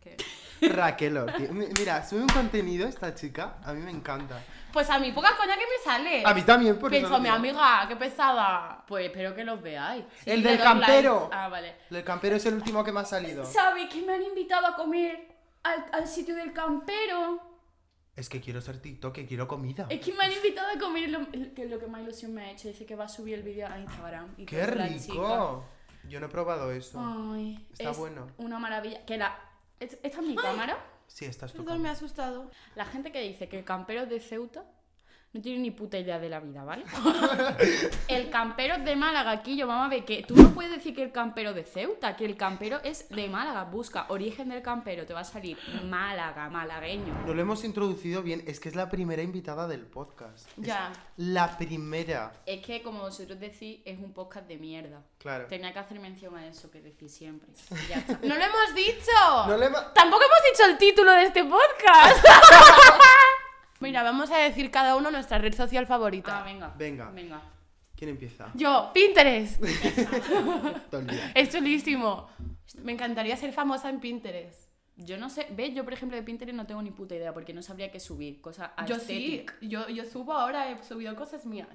[0.00, 0.16] ¿Qué?
[0.60, 1.50] Raquel Ortiz.
[1.50, 4.42] Mira, sube un contenido esta chica, a mí me encanta.
[4.72, 6.22] Pues a mí poca coña que me sale.
[6.24, 8.84] A mí también, por Pienso, mi amiga, qué pesada.
[8.86, 10.04] Pues espero que los veáis.
[10.26, 11.30] El del campero.
[11.32, 11.76] Ah, vale.
[11.90, 13.44] El campero es el último que me ha salido.
[13.44, 15.28] ¿Sabes que me han invitado a comer
[15.62, 17.40] al, al sitio del campero?
[18.14, 19.86] Es que quiero ser TikTok, que quiero comida.
[19.88, 22.50] Es que me han invitado a comer lo, que lo que más ilusión me ha
[22.50, 22.68] hecho.
[22.68, 24.34] Dice que va a subir el vídeo a Instagram.
[24.36, 25.64] Y ¡Qué rico!
[26.08, 27.00] Yo no he probado eso.
[27.00, 28.26] Ay, Está es bueno.
[28.38, 29.04] Una maravilla.
[29.06, 29.38] Que la...
[29.80, 30.78] ¿es- ¿Esta es mi cámara?
[31.06, 31.82] Sí, estás Perdón, tocando.
[31.82, 32.50] me ha asustado.
[32.74, 34.64] La gente que dice que el campero es de Ceuta
[35.32, 36.84] no tiene ni puta idea de la vida, ¿vale?
[38.08, 41.02] el campero de Málaga, aquí yo vamos a ver que tú no puedes decir que
[41.02, 43.64] el campero de Ceuta, que el campero es de Málaga.
[43.64, 47.24] Busca origen del campero, te va a salir Málaga, malagueño.
[47.26, 50.48] No lo hemos introducido bien, es que es la primera invitada del podcast.
[50.58, 50.92] Es Ya.
[51.18, 52.32] La primera.
[52.46, 55.02] Es que, como vosotros decís, es un podcast de mierda.
[55.18, 55.46] Claro.
[55.46, 57.48] Tenía que hacer mención a eso que decís siempre.
[57.70, 58.14] Y ya está.
[58.22, 59.46] ¡No lo hemos dicho!
[59.46, 62.24] No le hemos- Tampoco hemos dicho el título de este podcast.
[63.80, 66.40] Mira, vamos a decir cada uno nuestra red social favorita.
[66.40, 66.74] Ah, venga.
[66.76, 67.10] Venga.
[67.10, 67.40] Venga.
[67.94, 68.50] ¿Quién empieza?
[68.54, 69.60] Yo, Pinterest.
[70.90, 71.32] Todo el día.
[71.34, 72.28] Es chulísimo.
[72.82, 74.68] Me encantaría ser famosa en Pinterest.
[74.96, 75.74] Yo no sé, ¿ves?
[75.74, 78.40] Yo, por ejemplo, de Pinterest no tengo ni puta idea porque no sabría qué subir.
[78.40, 79.60] Cosas Yo sí, aesthetic.
[79.60, 81.68] yo, yo subo ahora, he subido cosas mías.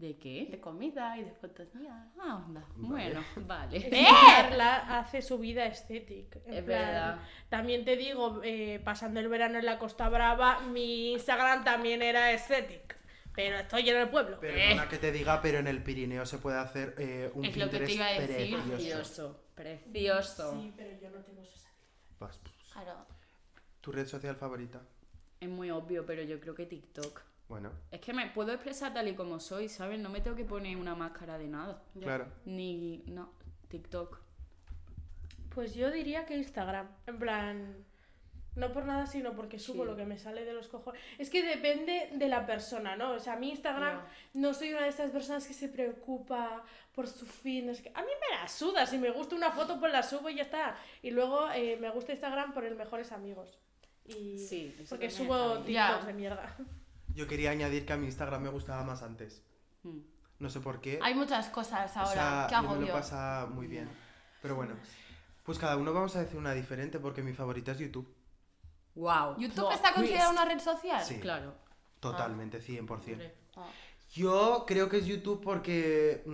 [0.00, 0.48] ¿De qué?
[0.50, 1.94] De comida y de fotos mías.
[2.18, 2.64] Ah, anda.
[2.74, 3.78] Bueno, vale.
[3.90, 6.38] Que Carla hace su vida estética.
[6.46, 7.18] Es plan, verdad.
[7.50, 12.32] También te digo, eh, pasando el verano en la Costa Brava, mi Instagram también era
[12.32, 12.94] estético.
[13.34, 14.40] Pero estoy en el pueblo.
[14.40, 17.68] Perdona que te diga, pero en el Pirineo se puede hacer eh, un Es lo
[17.68, 18.56] que te Pinterest iba a decir.
[18.56, 19.44] precioso.
[19.54, 19.54] Precioso.
[19.54, 20.52] Precioso.
[20.62, 21.68] Sí, pero yo no tengo esa
[22.18, 22.54] Vas, pues.
[22.72, 23.06] Claro.
[23.82, 24.80] ¿Tu red social favorita?
[25.38, 27.20] Es muy obvio, pero yo creo que TikTok.
[27.50, 29.98] Bueno, Es que me puedo expresar tal y como soy, ¿sabes?
[29.98, 31.82] No me tengo que poner una máscara de nada.
[32.00, 32.28] claro.
[32.46, 33.02] Ni.
[33.06, 33.32] No.
[33.68, 34.18] TikTok.
[35.52, 36.88] Pues yo diría que Instagram.
[37.08, 37.84] En plan,
[38.54, 39.90] no por nada, sino porque subo Sí.
[39.90, 41.00] lo que me sale de los cojones.
[41.18, 43.12] Es que depende de la persona, ¿no?
[43.14, 44.00] O sea, mi Instagram
[44.34, 46.62] no soy una de estas personas que se preocupa
[46.94, 47.64] por su feed.
[47.64, 47.90] no sé qué.
[47.94, 48.86] A mí me la suda.
[48.86, 50.76] Si me gusta una foto, pues la subo y ya está.
[51.02, 53.58] Y luego eh, me gusta Instagram por el mejores amigos.
[54.06, 55.58] Y Sí, porque subo.
[55.64, 56.56] TikToks de mierda.
[57.14, 59.42] Yo quería añadir que a mi Instagram me gustaba más antes.
[59.82, 59.98] Mm.
[60.38, 60.98] No sé por qué.
[61.02, 62.10] Hay muchas cosas ahora.
[62.10, 62.92] o sea, ¿Qué yo hago me lo yo?
[62.92, 63.88] pasa muy bien.
[64.40, 64.74] Pero bueno,
[65.44, 68.08] pues cada uno vamos a decir una diferente porque mi favorita es YouTube.
[68.94, 69.36] Wow.
[69.38, 71.04] ¿YouTube está considerada una red social?
[71.04, 71.20] Sí.
[71.20, 71.54] Claro.
[72.00, 73.30] Totalmente, 100%.
[73.56, 73.66] Ah.
[74.12, 76.30] Yo creo que es YouTube porque mm,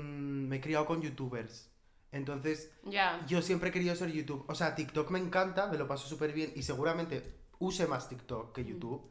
[0.49, 1.69] me he criado con youtubers.
[2.13, 3.21] Entonces, Ya.
[3.27, 4.45] yo siempre he querido ser YouTube.
[4.49, 8.55] O sea, TikTok me encanta, me lo paso súper bien y seguramente use más TikTok
[8.55, 9.11] que YouTube.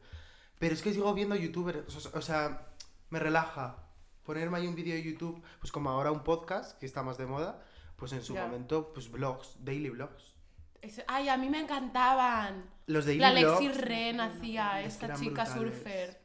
[0.59, 1.95] Pero es que sigo viendo youtubers.
[2.13, 2.67] o sea-
[3.09, 3.83] me relaja.
[4.23, 7.27] Ponerme ahí un vídeo de YouTube, pues como ahora un podcast, que está más de
[7.27, 7.61] moda,
[7.95, 8.45] pues en su Ya.
[8.45, 10.33] momento, pues vlogs, daily vlogs.
[10.81, 12.69] Eso- Ay, a mí me encantaban.
[12.87, 13.81] Los daily La Alexi vlogs.
[13.81, 15.73] Ren hacía, esta chica brutales.
[15.75, 16.21] surfer.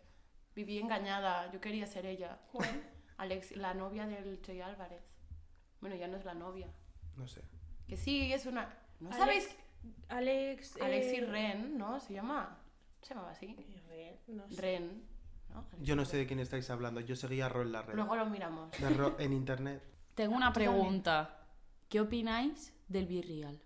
[0.54, 2.38] Viví engañada, yo quería ser ella.
[3.18, 5.02] Alexi, la novia del Choy Álvarez.
[5.80, 6.68] Bueno, ya no es la novia.
[7.16, 7.42] No sé.
[7.86, 8.74] Que sí, es una...
[9.00, 9.56] ¿No Alex- sabéis?
[10.08, 10.76] Alex.
[10.76, 12.00] eh, Alexi Ren, ¿no?
[12.00, 12.58] Se llama...
[13.02, 13.56] Se llamaba así.
[13.88, 14.60] Ren, no sé.
[14.60, 15.02] Ren.
[15.50, 15.64] ¿no?
[15.80, 17.00] Yo no sé de quién estáis hablando.
[17.00, 17.94] Yo seguía a Ro en la red.
[17.94, 18.70] Luego lo miramos.
[18.78, 19.82] De Ro en internet.
[20.14, 20.72] Tengo una también.
[20.72, 21.36] pregunta.
[21.88, 23.60] ¿Qué opináis del Virreal?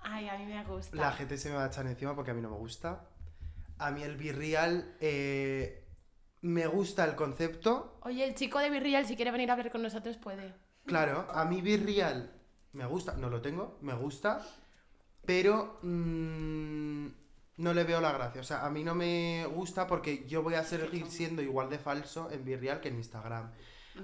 [0.00, 0.96] Ay, a mí me gusta.
[0.96, 3.06] La gente se me va a echar encima porque a mí no me gusta.
[3.78, 5.86] A mí el Virreal eh,
[6.42, 7.98] me gusta el concepto.
[8.02, 10.54] Oye, el chico de Virreal, si quiere venir a hablar con nosotros, puede.
[10.86, 12.30] Claro, a mí Virreal
[12.72, 13.14] me gusta.
[13.14, 14.44] No lo tengo, me gusta.
[15.24, 17.06] Pero mm,
[17.56, 18.40] no le veo la gracia.
[18.40, 21.78] O sea, a mí no me gusta porque yo voy a seguir siendo igual de
[21.78, 23.50] falso en Virreal que en Instagram.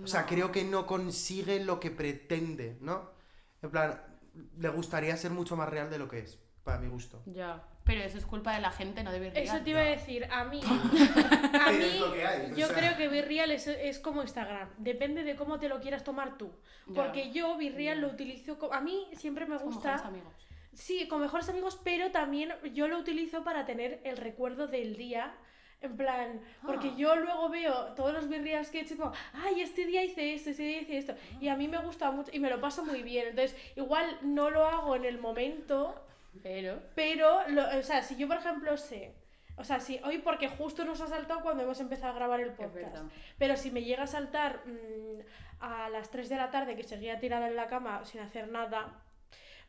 [0.02, 3.10] O sea, creo que no consigue lo que pretende, ¿no?
[3.62, 4.00] En plan,
[4.58, 7.22] le gustaría ser mucho más real de lo que es, para mi gusto.
[7.26, 7.64] Ya.
[7.82, 9.42] Pero eso es culpa de la gente, no de Virreal.
[9.42, 10.60] Eso te iba a decir, a mí.
[10.64, 12.76] A mí, es lo que hay, o yo sea.
[12.76, 14.68] creo que Virreal es, es como Instagram.
[14.78, 16.52] Depende de cómo te lo quieras tomar tú.
[16.86, 16.94] Ya.
[17.02, 18.58] Porque yo Virreal lo utilizo.
[18.58, 19.96] co- A mí siempre me gusta.
[19.96, 20.32] amigos.
[20.72, 25.33] Sí, con mejores amigos, pero también yo lo utilizo para tener el recuerdo del día.
[25.83, 26.94] En plan, porque Ah.
[26.96, 30.50] yo luego veo todos los virreals que he hecho como, ay, este día hice esto,
[30.50, 31.14] este día hice esto.
[31.40, 33.28] Y a mí me gusta mucho y me lo paso muy bien.
[33.28, 35.94] Entonces, igual no lo hago en el momento,
[36.42, 36.83] Pero.
[36.94, 39.14] pero, lo- o sea, si yo, por ejemplo, sé,
[39.56, 42.52] o sea, si hoy porque justo nos ha saltado cuando hemos empezado a grabar el
[42.52, 42.98] podcast,
[43.38, 45.20] pero si me llega a saltar mm,
[45.61, 49.02] a las 3 de la tarde que seguía tirada en la cama sin hacer nada,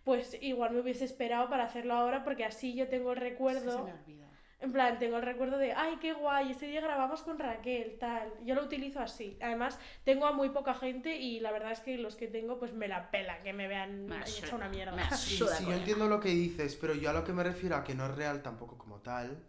[0.04, 3.84] pues igual me hubiese esperado para hacerlo ahora porque así yo tengo el recuerdo, se
[3.84, 4.28] me olvida.
[4.60, 8.32] en plan, tengo el recuerdo de, ay, qué guay, este día grabamos con Raquel, tal.
[8.44, 9.38] Yo lo utilizo así.
[9.42, 12.74] Además, tengo a muy poca gente y la verdad es que los que tengo, pues
[12.74, 14.94] me la pela, que me vean Me hecha una mierda.
[14.96, 17.76] me Sí, sí, yo entiendo lo que dices, pero yo a lo que me refiero
[17.76, 19.44] a que no es real tampoco como tal,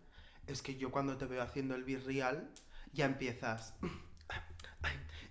[0.47, 2.51] es que yo cuando te veo haciendo el virreal,
[2.93, 3.79] ya empiezas.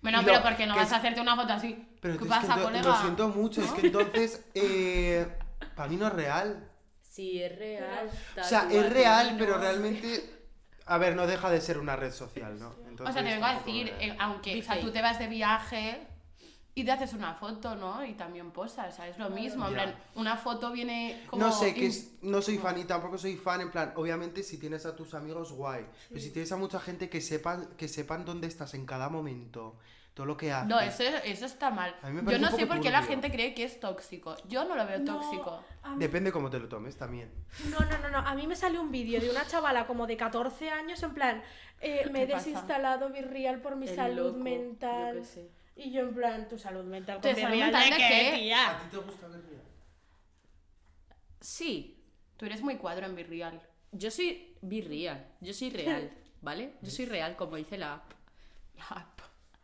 [0.01, 1.87] Bueno, pero porque no que vas es- a hacerte una foto así.
[2.01, 2.81] Pero ¿Qué que pasa, colega?
[2.89, 5.27] lo siento mucho, es que entonces, eh,
[5.75, 6.67] para mí no es real.
[7.01, 8.09] Sí, es real.
[8.39, 10.37] O sea, es real, no- pero realmente...
[10.87, 12.69] A ver, no deja de ser una red social, ¿no?
[12.69, 15.27] o sea, Entonces, te vengo a decir, eh, aunque o sea, tú te vas de
[15.27, 16.01] viaje,
[16.73, 18.03] y te haces una foto, ¿no?
[18.05, 19.65] Y también posas, o sea, es lo mismo.
[19.67, 19.83] En Ya.
[19.83, 21.43] plan, una foto viene como.
[21.45, 24.57] No sé, que es- no soy fan y tampoco soy fan, en plan, obviamente si
[24.57, 25.85] tienes a tus amigos, guay.
[26.09, 29.75] Pero si tienes a mucha gente que sepan, que sepan dónde estás en cada momento,
[30.13, 30.67] todo lo que haces.
[30.69, 31.95] No, eso, eso está mal.
[32.01, 34.35] A mí me Yo no sé por qué la gente cree que es tóxico.
[34.47, 35.63] Yo no lo veo No, tóxico.
[35.89, 37.31] mí- Depende cómo te lo tomes también.
[37.69, 38.17] No, no, no, no.
[38.19, 41.41] A mí me salió un vídeo de una chavala como de 14 años, en plan,
[41.81, 45.17] eh, me he desinstalado Virreal por mi El salud loco, yo mental.
[45.19, 45.49] qué sé.
[45.83, 47.19] Y yo en plan, tu salud mental.
[47.21, 48.37] ¿Tu con salud Virreal, mental de qué?
[48.39, 48.79] tía?
[48.83, 49.41] ti te gusta ver
[51.39, 51.97] Sí,
[52.37, 53.61] Tú eres muy cuadro en Virreal.
[53.91, 56.73] yo soy virreal, yo soy real, ¿vale?
[56.81, 59.21] Yo soy real, como dice la app.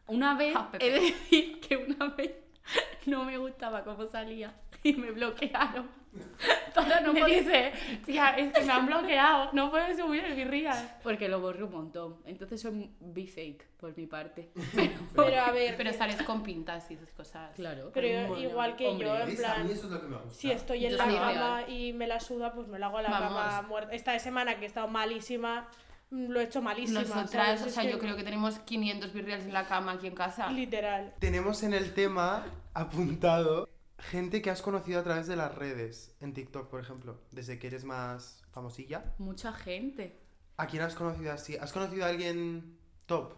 [0.08, 2.34] Una vez, he de decir que una vez
[3.08, 4.54] no me gustaba cómo salía
[4.84, 5.90] y me bloquearon.
[6.76, 7.44] Para no me poder...
[7.44, 7.72] dice,
[8.06, 10.98] tía, es que me han bloqueado, no puedes subir el Virreal.
[11.02, 12.18] Porque lo borré un montón.
[12.26, 14.50] Entonces soy be fake por mi parte.
[15.16, 17.52] Pero a ver, Pero sales con pintas y esas cosas.
[17.56, 17.90] Claro.
[17.94, 20.18] Pero como- igual que hombre, yo, en plan, A mí eso es lo que me
[20.18, 20.34] gusta.
[20.40, 21.70] si estoy en Yo la cama real.
[21.72, 23.94] y me la suda, pues me la hago a la cama muerta.
[23.96, 25.68] Esta semana que he estado malísima,
[26.12, 27.02] mm, lo he hecho malísima.
[27.02, 27.62] Nosotras, ¿sabes?
[27.64, 30.52] o Es sea, yo creo que tenemos 500 Virreals en la cama aquí en casa.
[30.52, 31.14] Literal.
[31.20, 33.68] Tenemos en el tema apuntado
[34.00, 37.68] gente que has conocido a través de las redes, en TikTok, por ejemplo, desde que
[37.68, 39.14] eres más famosilla.
[39.18, 40.20] Mucha gente.
[40.58, 41.56] ¿A quién has conocido así?
[41.58, 43.34] ¿Has conocido a alguien top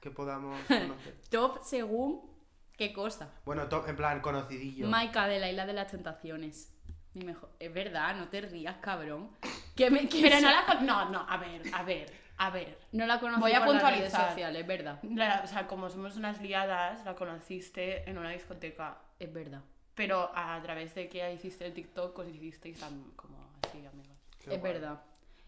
[0.00, 1.20] que podamos conocer?
[1.30, 2.30] Top según
[2.76, 3.30] qué cosa.
[3.44, 4.88] Bueno, top, en plan, conocidillo.
[4.88, 6.70] Maika de la Isla de las Tentaciones.
[7.14, 7.50] Mi mejor...
[7.60, 9.30] Es verdad, no te rías, cabrón.
[9.76, 10.08] Que me...
[10.08, 10.66] que Pero no la...
[10.66, 12.76] con- No, no, a ver, a ver, a ver.
[12.90, 14.28] No la conocí Voy a por las redes puntualizar.
[14.30, 14.98] sociales, es verdad.
[15.04, 18.98] La- o sea, como somos unas liadas, la conociste en una discoteca.
[19.24, 19.62] Es verdad.
[19.94, 24.16] Pero a través de que hiciste el TikTok, os hicisteis tan como así, amigos.
[24.42, 24.72] Qué es guay.
[24.72, 25.02] verdad.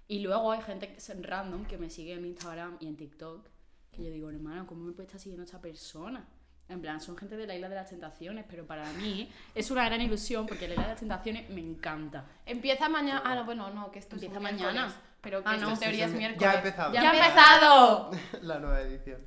[0.09, 3.45] Y luego hay gente que es random que me sigue en Instagram y en TikTok.
[3.93, 6.25] Que yo digo, hermano, ¿cómo me puede estar siguiendo esta persona?
[6.69, 9.85] En plan, son gente de la Isla de las Tentaciones, pero para mí es una
[9.85, 12.25] gran ilusión porque la Isla de las Tentaciones me encanta.
[12.45, 13.23] Empieza mañana.
[13.25, 14.93] Ah, no, bueno, no, que esto es Empieza un mañana.
[15.21, 15.73] Pero que Ah, esto no.
[15.75, 16.41] en teoría Sí, es sí, miércoles.
[16.43, 16.93] Ya ha empezado.
[16.93, 18.11] ¡Ya, ¡Ya ha ha empezado!
[18.43, 19.21] la nueva edición.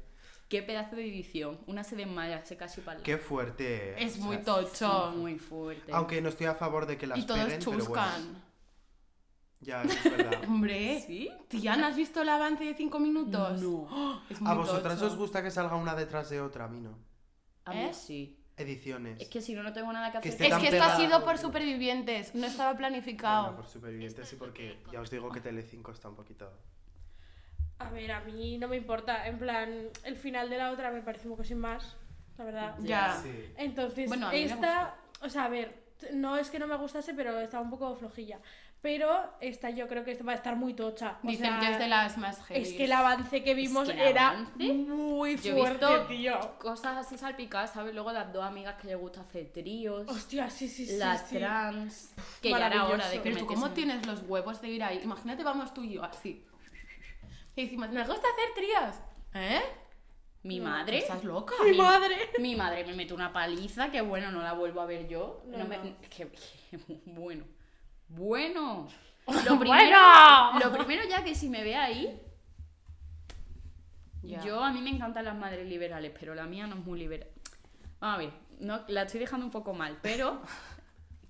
[0.49, 1.59] Qué pedazo de edición.
[1.67, 4.03] Una se desmaya, se casi para Qué fuerte.
[4.03, 5.13] Es o muy sea, tocho.
[5.15, 5.91] muy fuerte.
[5.93, 7.85] Aunque no estoy a favor de que las Y todos peguen, pero bueno.
[7.85, 8.43] chuscan.
[9.61, 10.41] Ya, es verdad.
[10.47, 11.29] Hombre, ¿Sí?
[11.49, 13.61] tía, ¿no has visto el avance de 5 minutos?
[13.61, 13.87] No.
[13.91, 14.21] ¡Oh!
[14.29, 15.11] Es muy ¿A vosotras tocho.
[15.11, 16.65] os gusta que salga una detrás de otra?
[16.65, 16.97] A mí no.
[17.65, 17.93] A mí ¿Eh?
[17.93, 18.35] sí.
[18.57, 19.21] Ediciones.
[19.21, 20.51] Es que si no, no tengo nada que Que hacer.
[20.51, 23.43] Es que esto ha sido por supervivientes, no estaba planificado.
[23.43, 26.51] Bueno, por supervivientes sí, porque ya os digo que Telecinco está un poquito...
[27.79, 29.25] A ver, a mí no me importa.
[29.27, 31.95] En plan, el final de la otra me parece un poco sin más,
[32.37, 32.75] la verdad.
[32.79, 33.17] Ya.
[33.23, 33.31] Sí.
[33.57, 35.73] Entonces, Bueno, esta, o sea, a ver,
[36.13, 38.39] no es que no me gustase, pero está un poco flojilla.
[38.81, 41.17] Pero esta yo creo que esta va a estar muy tocha.
[41.21, 42.61] O Dicen sea, que es de las más heavy.
[42.61, 46.05] Es que el avance que vimos que el era avance- muy Yo he fuerte, visto
[46.07, 46.39] tío.
[46.59, 47.93] cosas así salpicadas, ¿sabes?
[47.93, 50.95] Luego las dos amigas que les gusta hacer tríos, Hostia, sí, sí, sí.
[50.97, 51.35] las sí.
[51.39, 54.81] trans, que ya era hora de que Pero tú, ¿cómo tienes los huevos de ir
[54.81, 55.01] ahí?
[55.03, 56.41] Imagínate, vamos tú y yo así.
[57.59, 58.95] Y decimos, nos gusta hacer tríos.
[59.33, 59.59] ¿Eh?
[60.43, 61.55] Mi madre, ¿Estás loca?
[61.61, 62.15] ¡Mi madre!
[62.39, 65.43] mi madre me mete una paliza que bueno, no la vuelvo a ver yo.
[65.45, 65.83] No, No me- no.
[66.09, 67.43] que- que- bueno,
[68.07, 68.87] bueno.
[69.27, 70.59] Lo primero, ¡Bueno!
[70.61, 72.17] lo primero ya que si me ve ahí,
[74.23, 77.27] yo a mí me encantan las madres liberales, pero la mía no es muy liberal.
[77.99, 80.41] Vamos a ver, no, la estoy dejando un poco mal, pero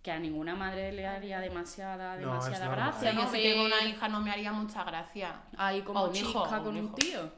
[0.02, 3.12] que a ninguna madre le haría demasiada, demasiada gracia.
[3.14, 3.32] yo ¿no?
[3.32, 5.44] si tengo una hija no me haría mucha gracia.
[5.58, 6.96] ahí como o un hijo, con un un hijo.
[6.96, 7.32] tío.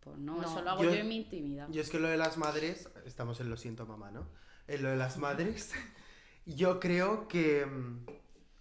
[0.00, 0.42] Pues no, No.
[0.42, 1.68] eso lo hago Yo- yo, en mi intimidad.
[1.70, 4.26] Yo es que lo de las madres, estamos en lo siento mamá, ¿no?
[4.66, 5.72] En lo de las madres,
[6.46, 8.06] yo creo que mm,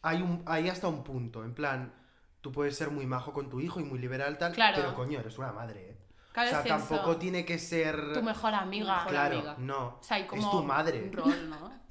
[0.02, 1.94] hay, un, hay hasta un punto, en plan,
[2.42, 4.76] tú puedes ser muy majo con tu hijo y muy liberal tal, Claro.
[4.78, 5.98] pero coño, eres una madre, ¿eh?
[6.32, 7.20] Claro, o sea, es tampoco eso.
[7.20, 8.14] tiene que ser...
[8.14, 8.96] Tu mejor amiga.
[8.98, 9.56] Mejor Claro, amiga.
[9.60, 9.86] no.
[10.00, 11.04] O sea, como es tu madre.
[11.04, 11.80] un rol, ¿no?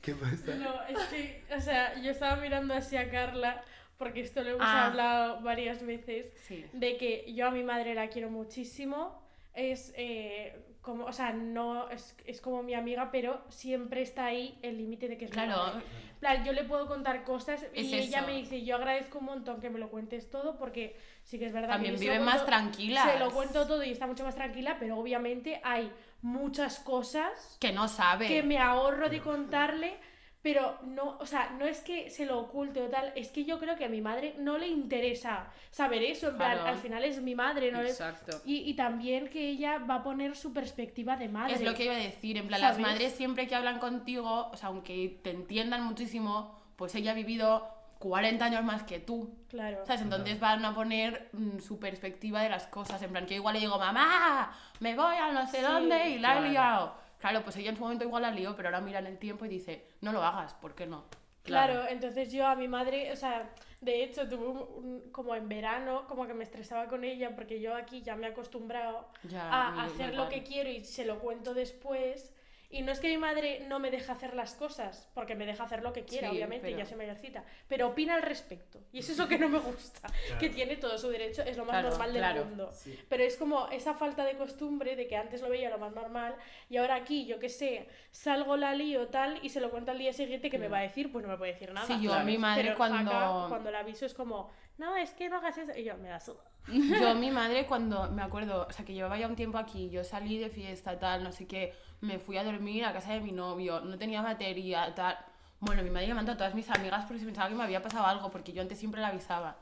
[0.00, 0.54] ¿Qué pasa?
[0.54, 3.62] No, es que, o sea, yo estaba mirando así a Carla,
[3.98, 4.86] porque esto lo hemos Ah.
[4.86, 6.64] hablado varias veces, Sí.
[6.72, 9.20] de que yo a mi madre la quiero muchísimo.
[9.52, 14.56] Es eh, como, o sea, no es, es como mi amiga, pero siempre está ahí
[14.62, 15.82] el límite de que es mi Claro,
[16.20, 18.26] plan, yo le puedo contar cosas y Es ella eso.
[18.28, 21.52] me dice, yo agradezco un montón que me lo cuentes todo porque sí que es
[21.52, 23.10] verdad también que viven más tranquilas.
[23.12, 27.72] Se lo cuento todo y está mucho más tranquila, pero obviamente hay muchas cosas Que
[27.72, 28.28] no sabe.
[28.28, 29.96] que me ahorro de contarle,
[30.42, 33.58] pero no, o sea, no es que se lo oculte o tal, es que yo
[33.58, 36.68] creo que a mi madre no le interesa saber eso, en plan, Claro.
[36.70, 37.82] al final es mi madre, ¿no?
[37.82, 38.40] le- Exacto.
[38.46, 41.54] Y, y también que ella va a poner su perspectiva de madre.
[41.54, 42.78] Es lo que iba a decir, en plan, ¿Sabes?
[42.78, 47.14] las madres siempre que hablan contigo, o sea, aunque te entiendan muchísimo, pues ella ha
[47.14, 47.68] vivido
[48.00, 49.32] 40 años más que tú.
[49.48, 49.86] Claro.
[49.86, 50.00] ¿Sabes?
[50.02, 53.00] Entonces van a poner mm, su perspectiva de las cosas.
[53.02, 56.18] En plan, que igual le digo, mamá, me voy a no sé Sí, dónde y
[56.18, 56.48] la he claro.
[56.48, 56.94] liado.
[57.20, 59.44] Claro, pues ella en su momento igual la lió, pero ahora mira en el tiempo
[59.44, 61.04] y dice, no lo hagas, ¿por qué no?
[61.42, 65.48] Claro, entonces yo a mi madre, o sea, de hecho tuve un, un- como en
[65.48, 69.42] verano, como que me estresaba con ella porque yo aquí ya me he acostumbrado Ya,
[69.50, 72.32] a a hacer lo que quiero y se lo cuento después.
[72.72, 75.64] Y no es que mi madre no me deje hacer las cosas, porque me deja
[75.64, 78.78] hacer lo que quiera, Sí, obviamente, pero- ya soy mayorcita, pero opina al respecto.
[78.92, 80.08] Y eso es lo que no me gusta,
[80.40, 82.44] que tiene todo su derecho, es lo más Claro, normal del claro.
[82.44, 82.70] mundo.
[82.72, 82.96] Sí.
[83.08, 86.36] Pero es como esa falta de costumbre de que antes lo veía lo más normal
[86.68, 89.98] y ahora aquí, yo qué sé, salgo la lío tal y se lo cuento al
[89.98, 91.88] día siguiente que me va a decir, pues no me puede decir nada.
[91.88, 94.48] Sí, yo a mi madre Pero cuando- acá, cuando la aviso es como,
[94.80, 95.72] no, es que no hagas eso.
[95.76, 96.42] Y yo, me la suda.
[96.68, 100.04] Yo, mi madre, cuando me acuerdo, o sea, que llevaba ya un tiempo aquí, yo
[100.04, 103.32] salí de fiesta, tal, no sé qué, me fui a dormir a casa de mi
[103.32, 105.16] novio, no tenía batería, tal.
[105.58, 108.06] Bueno, mi madre llamando a todas mis amigas porque se pensaba que me había pasado
[108.06, 109.56] algo, porque yo antes siempre la avisaba.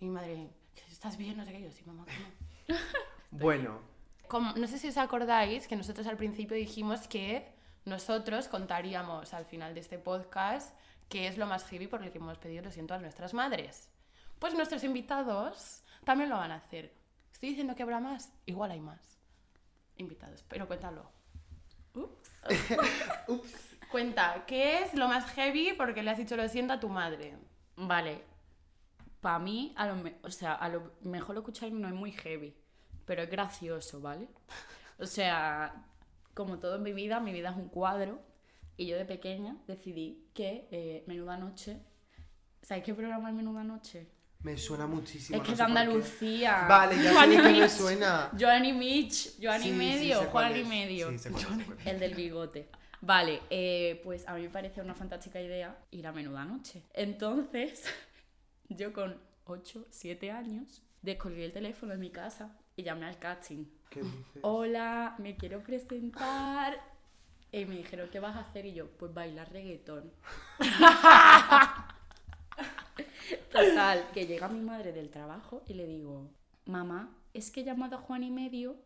[0.00, 0.48] Y mi madre,
[0.90, 1.36] ¿estás bien?
[1.36, 2.78] No sé qué, yo, sí, mamá, ¿cómo?
[3.30, 3.80] Bueno,
[4.28, 7.52] Como- no sé si os acordáis que nosotros al principio dijimos que
[7.84, 10.74] nosotros contaríamos al final de este podcast
[11.08, 13.90] qué es lo más heavy por el que hemos pedido lo siento a nuestras madres.
[14.38, 16.94] Pues nuestros invitados también lo van a hacer.
[17.32, 19.18] Estoy diciendo que habrá más, igual hay más
[19.96, 21.10] invitados, pero cuéntalo.
[23.90, 27.36] Cuenta, ¿qué es lo más heavy porque le has dicho lo siento a tu madre?
[27.76, 28.22] Vale.
[29.20, 32.54] Para mí, a lo, o sea, a lo mejor lo escucháis no es muy heavy,
[33.04, 34.28] pero es gracioso, ¿vale?
[34.98, 35.86] O sea,
[36.34, 38.20] como todo en mi vida, mi vida es un cuadro
[38.76, 41.82] y yo de pequeña decidí que eh, Menuda Noche...
[42.62, 44.10] ¿Sabéis qué programa es Menuda Noche?
[44.46, 45.36] Me suena muchísimo.
[45.36, 45.70] es que no es sé de.
[45.80, 46.66] Andalucía.
[46.68, 48.30] Vale, ya sé Juan de y qué me suena.
[48.38, 51.10] Joan y Mitch, Joan Sí, y sí, medio, sé cuál Juan y medio.
[51.10, 51.90] Sí, sé sé.
[51.90, 52.68] El del bigote.
[53.00, 56.84] Vale, eh, pues a mí me parece una fantástica idea ir a menuda noche.
[56.94, 57.84] Entonces,
[58.68, 63.64] yo con 8, 7 años, descolgué el teléfono en mi casa y llamé al casting.
[63.90, 64.42] ¿Qué dices?
[64.42, 66.80] Hola, me quiero presentar.
[67.50, 68.64] Y me dijeron, ¿qué vas a hacer?
[68.66, 70.12] Y yo, pues bailar reggaetón.
[73.50, 76.30] Total, que llega mi madre del trabajo y le digo,
[76.64, 78.76] mamá, es que he llamado a Juan y medio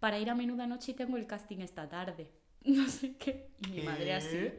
[0.00, 2.30] para ir a menuda noche y tengo el casting esta tarde.
[2.64, 3.50] No sé qué.
[3.66, 4.50] Y mi madre así.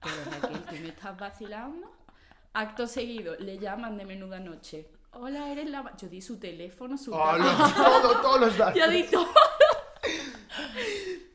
[0.00, 1.92] Pero Raquel, ¿tú me estás vacilando?
[2.54, 4.88] Acto seguido, le llaman de menuda noche.
[5.12, 5.82] Hola, eres la...
[5.82, 5.96] ma-".
[5.98, 7.12] Yo di su teléfono, su...
[7.12, 8.74] Hola, todo, todos los datos.
[8.74, 9.28] Ya di todo.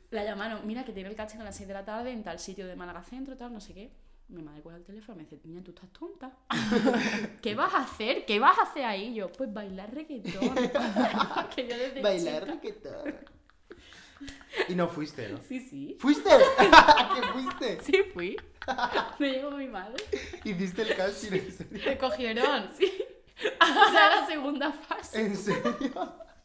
[0.10, 2.40] La llamaron, mira que tiene el casting a las 6 de la tarde en tal
[2.40, 3.92] sitio de Málaga Centro, tal, no sé qué.
[4.28, 6.32] Mi madre cuelga el teléfono y me dice, niña, tú estás tonta.
[7.42, 8.26] ¿Qué vas a hacer?
[8.26, 9.10] ¿Qué vas a hacer ahí?
[9.10, 10.56] Y yo, pues bailar reggaetón.
[11.56, 13.16] que yo desde Bailar chica- raquetón.
[14.70, 15.38] Y no fuiste, ¿no?
[15.48, 15.98] Sí, sí.
[16.00, 16.30] ¿Fuiste?
[16.32, 17.82] ¿A qué fuiste?
[17.82, 18.38] Sí fui.
[19.20, 20.02] Me llevó mi madre.
[20.46, 21.84] Hiciste el casting, en serio.
[21.84, 22.70] ¿Te cogieron?
[22.78, 22.92] Sí.
[23.62, 25.22] O sea, la segunda fase.
[25.22, 25.62] ¿En serio?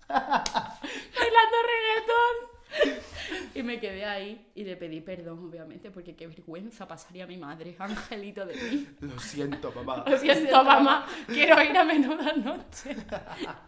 [0.08, 2.49] Bailando reggaetón.
[3.54, 7.36] Y me quedé ahí y le pedí perdón, obviamente, porque qué vergüenza pasaría a mi
[7.36, 8.88] madre, angelito de mí.
[9.00, 10.04] Lo siento, papá.
[10.08, 12.96] Lo siento, mamá, quiero ir a menuda noche.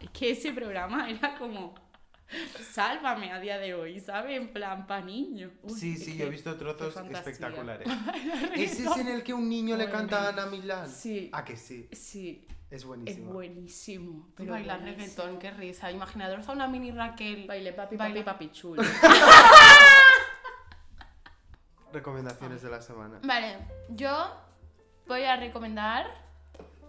[0.01, 1.75] Es que ese programa era como.
[2.73, 4.41] Sálvame a día de hoy, ¿sabes?
[4.41, 5.53] En plan, pa' niños.
[5.63, 7.87] Uy, Sí, es sí, yo he visto trozos espectaculares.
[8.57, 9.99] ¿Ese es en el que un niño le Bueno.
[9.99, 10.89] canta a Ana Milán?
[10.89, 11.29] Sí.
[11.33, 11.89] Ah, que sí.
[11.93, 13.33] Sí, Es es buenísimo.
[13.33, 14.29] buenísimo.
[14.37, 15.05] Pero Bailar buenísimo.
[15.07, 15.91] reggaetón, qué risa.
[15.91, 17.47] Imaginaros a una mini Raquel.
[17.47, 18.83] Bailé papi, Baila- papi, papi chulo.
[21.93, 23.21] Recomendaciones de la semana.
[23.23, 23.59] Vale,
[23.91, 24.35] yo
[25.07, 26.07] voy a recomendar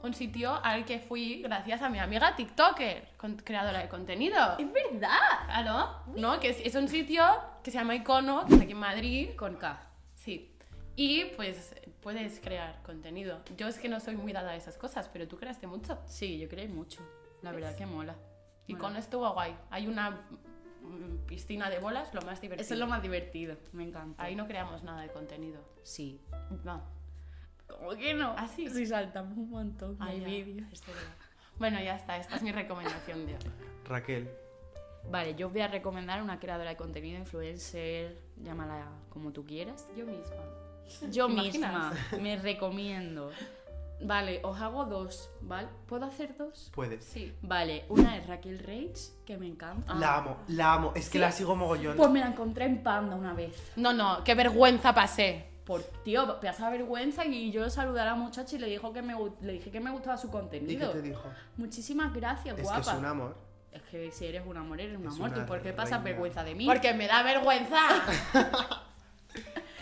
[0.04, 4.58] un sitio al que fui gracias a mi amiga TikToker, con- creadora de contenido.
[4.60, 5.10] ¡Es verdad!
[5.46, 6.40] Claro, ¿no?
[6.40, 7.24] Que es, es un sitio
[7.64, 9.30] que se llama Icono, que está aquí en Madrid.
[9.36, 9.88] Con K.
[10.14, 10.56] Sí.
[10.96, 13.40] Y pues puedes crear contenido.
[13.58, 15.98] Yo es que no soy muy dada a esas cosas, pero tú creaste mucho.
[16.06, 17.02] Sí, yo creo mucho.
[17.42, 18.16] La verdad que mola.
[18.68, 19.00] Icono Mola.
[19.00, 19.56] estuvo guay.
[19.72, 20.12] Hay una
[20.82, 22.64] mm, piscina de bolas, lo más divertido.
[22.66, 23.58] Eso es lo más divertido.
[23.72, 24.22] Me encanta.
[24.24, 25.62] Ahí no creamos nada de contenido.
[25.84, 26.22] Sí.
[26.64, 26.82] No.
[27.80, 28.34] ¿Cómo que no?
[28.38, 28.68] ¿Ah, sí?
[28.86, 30.68] Saltamos un montón Ah, ya, vídeos.
[31.58, 32.18] Bueno, ya está.
[32.18, 33.40] Esta es mi recomendación de hoy.
[33.86, 34.30] Raquel.
[35.12, 39.88] Vale, yo os voy a recomendar una creadora de contenido, influencer, llámala como tú quieras.
[39.98, 41.12] Yo misma.
[41.12, 43.32] Yo ¿Te misma me recomiendo.
[44.02, 45.68] Vale, os hago dos, ¿vale?
[45.88, 46.72] ¿Puedo hacer dos?
[46.74, 47.06] Puedes.
[47.06, 47.34] Sí.
[47.42, 49.94] Vale, una es Raquel Rage, que me encanta.
[49.96, 50.92] La amo, la amo.
[50.96, 51.20] Es que ¿Sí?
[51.20, 51.96] la sigo mogollón.
[51.96, 53.72] Pues me la encontré en Panda una vez.
[53.78, 55.53] No, no, qué vergüenza pasé.
[55.66, 59.16] Por, tío, pasa vergüenza y yo saludé a la muchacha y le, dijo que me,
[59.42, 60.92] le dije que me gustaba su ¿Y qué contenido.
[60.92, 61.24] te dijo?
[61.58, 62.82] Muchísimas gracias, Es guapa.
[62.82, 63.38] que es un amor.
[63.72, 65.34] Es que si eres un amor, eres un Es amor.
[65.34, 66.04] ¿Tú por qué pasas reina.
[66.04, 66.66] vergüenza de mí?
[66.66, 67.80] Porque me da vergüenza.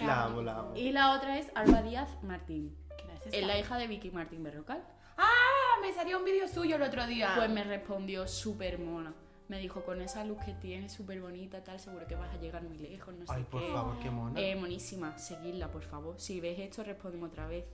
[0.05, 0.75] La amo, la amo.
[0.75, 2.75] Y la otra es Alba Díaz Martín.
[2.97, 3.33] ¿Quién es?
[3.33, 4.83] Es la hija de Vicky Martín Berrocal.
[5.17, 7.33] Ah, me salió un vídeo suyo el otro día.
[7.35, 9.13] Pues me respondió súper mona.
[9.51, 12.63] Me dijo, con esa luz que tienes, súper bonita, tal, seguro que vas a llegar
[12.63, 13.67] muy lejos, no sé Ay, por qué.
[13.73, 14.39] favor, qué mona.
[14.39, 16.17] Eh, monísima, seguidla, por favor.
[16.21, 17.65] Si ves esto, respóndeme otra vez.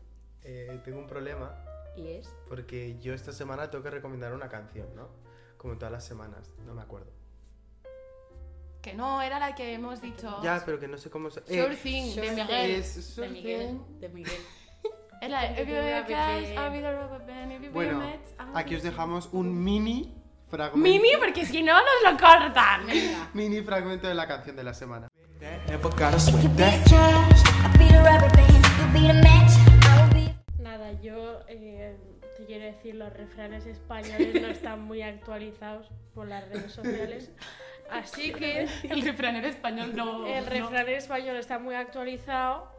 [0.41, 1.53] Eh, tengo un problema
[1.95, 2.34] Y es...
[2.49, 5.07] porque yo esta semana tengo que recomendar una canción, ¿no?
[5.57, 7.11] Como todas las semanas, no me acuerdo.
[8.82, 10.41] Que no, era la que hemos dicho.
[10.41, 11.41] Ya, pero que no sé cómo se...
[11.41, 12.71] Sure Eh, Thing, de Sure Miguel.
[12.71, 13.80] es De Miguel.
[13.99, 14.41] De Miguel.
[15.21, 16.65] Es la de If a.
[16.65, 17.51] I'll be the rubber band.
[17.63, 18.01] If Bueno,
[18.55, 20.15] aquí os the- dejamos un mini
[20.50, 20.78] fragmento.
[20.78, 22.86] Mimi, porque si no nos lo cortan.
[22.88, 23.30] Venga.
[23.34, 25.08] Mini fragmento de la canción de la semana.
[30.60, 31.95] Nada, yo eh,
[32.38, 37.32] te quiero decir, los refranes españoles no están muy actualizados por las redes sociales.
[37.89, 40.26] Así que El refranero español no.
[40.28, 40.50] el no.
[40.50, 42.70] refrán español está muy actualizado,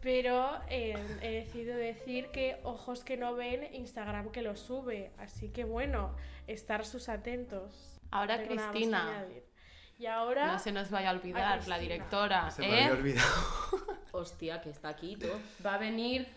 [0.00, 5.10] pero eh, he decidido decir que ojos que no ven, Instagram que lo sube.
[5.18, 6.14] Así que bueno,
[6.48, 8.00] estar sus atentos.
[8.10, 9.26] Ahora No Cristina.
[9.98, 10.52] Y ahora...
[10.52, 12.50] No se nos vaya a olvidar, A la directora.
[12.50, 12.84] Se me ¿eh?
[12.84, 13.28] había olvidado.
[14.12, 15.38] Hostia, que está aquí todo.
[15.64, 16.28] Va a venir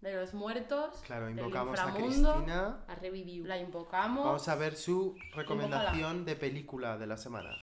[0.00, 1.00] de los muertos.
[1.06, 2.32] Claro, del invocamos a inframundo.
[2.32, 2.84] Cristina.
[2.88, 3.46] Ha revivido.
[3.46, 4.24] La invocamos.
[4.24, 7.60] Vamos a ver su recomendación de película de la semana.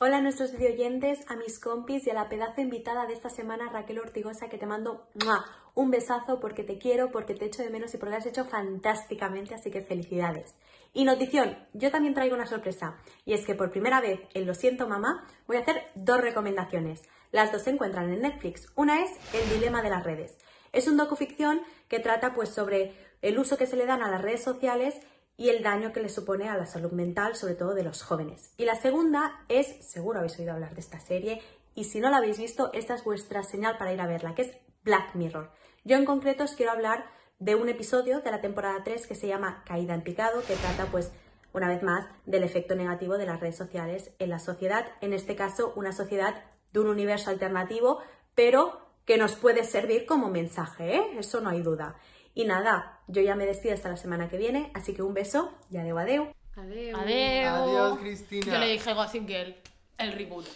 [0.00, 3.70] Hola a nuestros videoyentes, a mis compis y a la pedazo invitada de esta semana,
[3.70, 5.44] Raquel Ortigosa, que te mando ¡mua!
[5.74, 8.44] un besazo porque te quiero, porque te echo de menos y porque lo has hecho
[8.44, 10.56] fantásticamente, así que felicidades.
[10.96, 14.54] Y notición, yo también traigo una sorpresa, y es que por primera vez en Lo
[14.54, 17.02] siento mamá voy a hacer dos recomendaciones.
[17.32, 18.68] Las dos se encuentran en Netflix.
[18.76, 20.38] Una es El dilema de las redes.
[20.72, 24.22] Es un docuficción que trata pues sobre el uso que se le dan a las
[24.22, 24.94] redes sociales
[25.36, 28.52] y el daño que le supone a la salud mental, sobre todo de los jóvenes.
[28.56, 31.42] Y la segunda es, seguro habéis oído hablar de esta serie,
[31.74, 34.42] y si no la habéis visto, esta es vuestra señal para ir a verla, que
[34.42, 35.50] es Black Mirror.
[35.82, 37.04] Yo en concreto os quiero hablar
[37.44, 40.86] de un episodio de la temporada 3 que se llama Caída en picado, que trata
[40.86, 41.12] pues
[41.52, 45.36] una vez más del efecto negativo de las redes sociales en la sociedad, en este
[45.36, 46.42] caso una sociedad
[46.72, 48.00] de un universo alternativo,
[48.34, 51.02] pero que nos puede servir como mensaje, ¿eh?
[51.18, 51.96] eso no hay duda.
[52.34, 55.52] Y nada, yo ya me despido hasta la semana que viene, así que un beso
[55.70, 56.32] y adeu adeu.
[56.56, 56.98] Adiós.
[56.98, 57.46] Adiós.
[57.60, 58.52] Adiós, Cristina.
[58.54, 59.54] Yo le dije a Gossip Girl,
[59.98, 60.46] el reboot.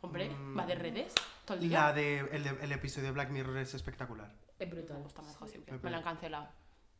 [0.00, 1.12] Hombre, va de redes
[1.44, 1.80] todo el día.
[1.80, 4.30] La de, el, de- el episodio de Black Mirror es espectacular.
[4.58, 4.96] Es brutal.
[4.98, 5.80] Me gusta más Girl.
[5.82, 6.48] Me la han cancelado.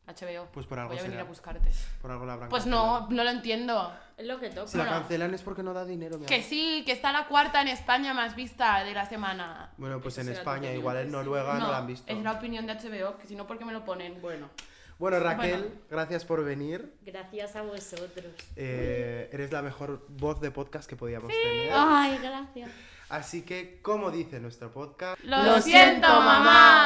[0.07, 0.47] HBO.
[0.53, 1.23] Pues por algo Voy a venir será.
[1.23, 1.69] a buscarte.
[2.01, 3.01] Por algo la habrán Pues cancelado.
[3.01, 3.93] no, no lo entiendo.
[4.15, 4.67] Es lo que toca.
[4.67, 4.99] Si la Bueno.
[4.99, 6.47] cancelan es porque no da dinero, mi Que amor.
[6.47, 9.73] sí, que está la cuarta en España más vista de la semana.
[9.77, 11.11] Bueno, pues Eso en será España, igual en sí.
[11.11, 12.09] Noruega no, la han visto.
[12.09, 14.21] es la opinión de HBO, que si no, ¿por qué me lo ponen?
[14.21, 14.49] Bueno.
[14.97, 15.75] Bueno, Raquel, Bueno.
[15.91, 16.95] gracias por venir.
[17.01, 18.33] Gracias a vosotros.
[18.55, 21.69] Eh, eres la mejor voz de podcast que podíamos tener.
[21.73, 22.71] Ay, gracias.
[23.09, 26.83] Así que, como dice nuestro podcast, ¡Lo siento, mamá!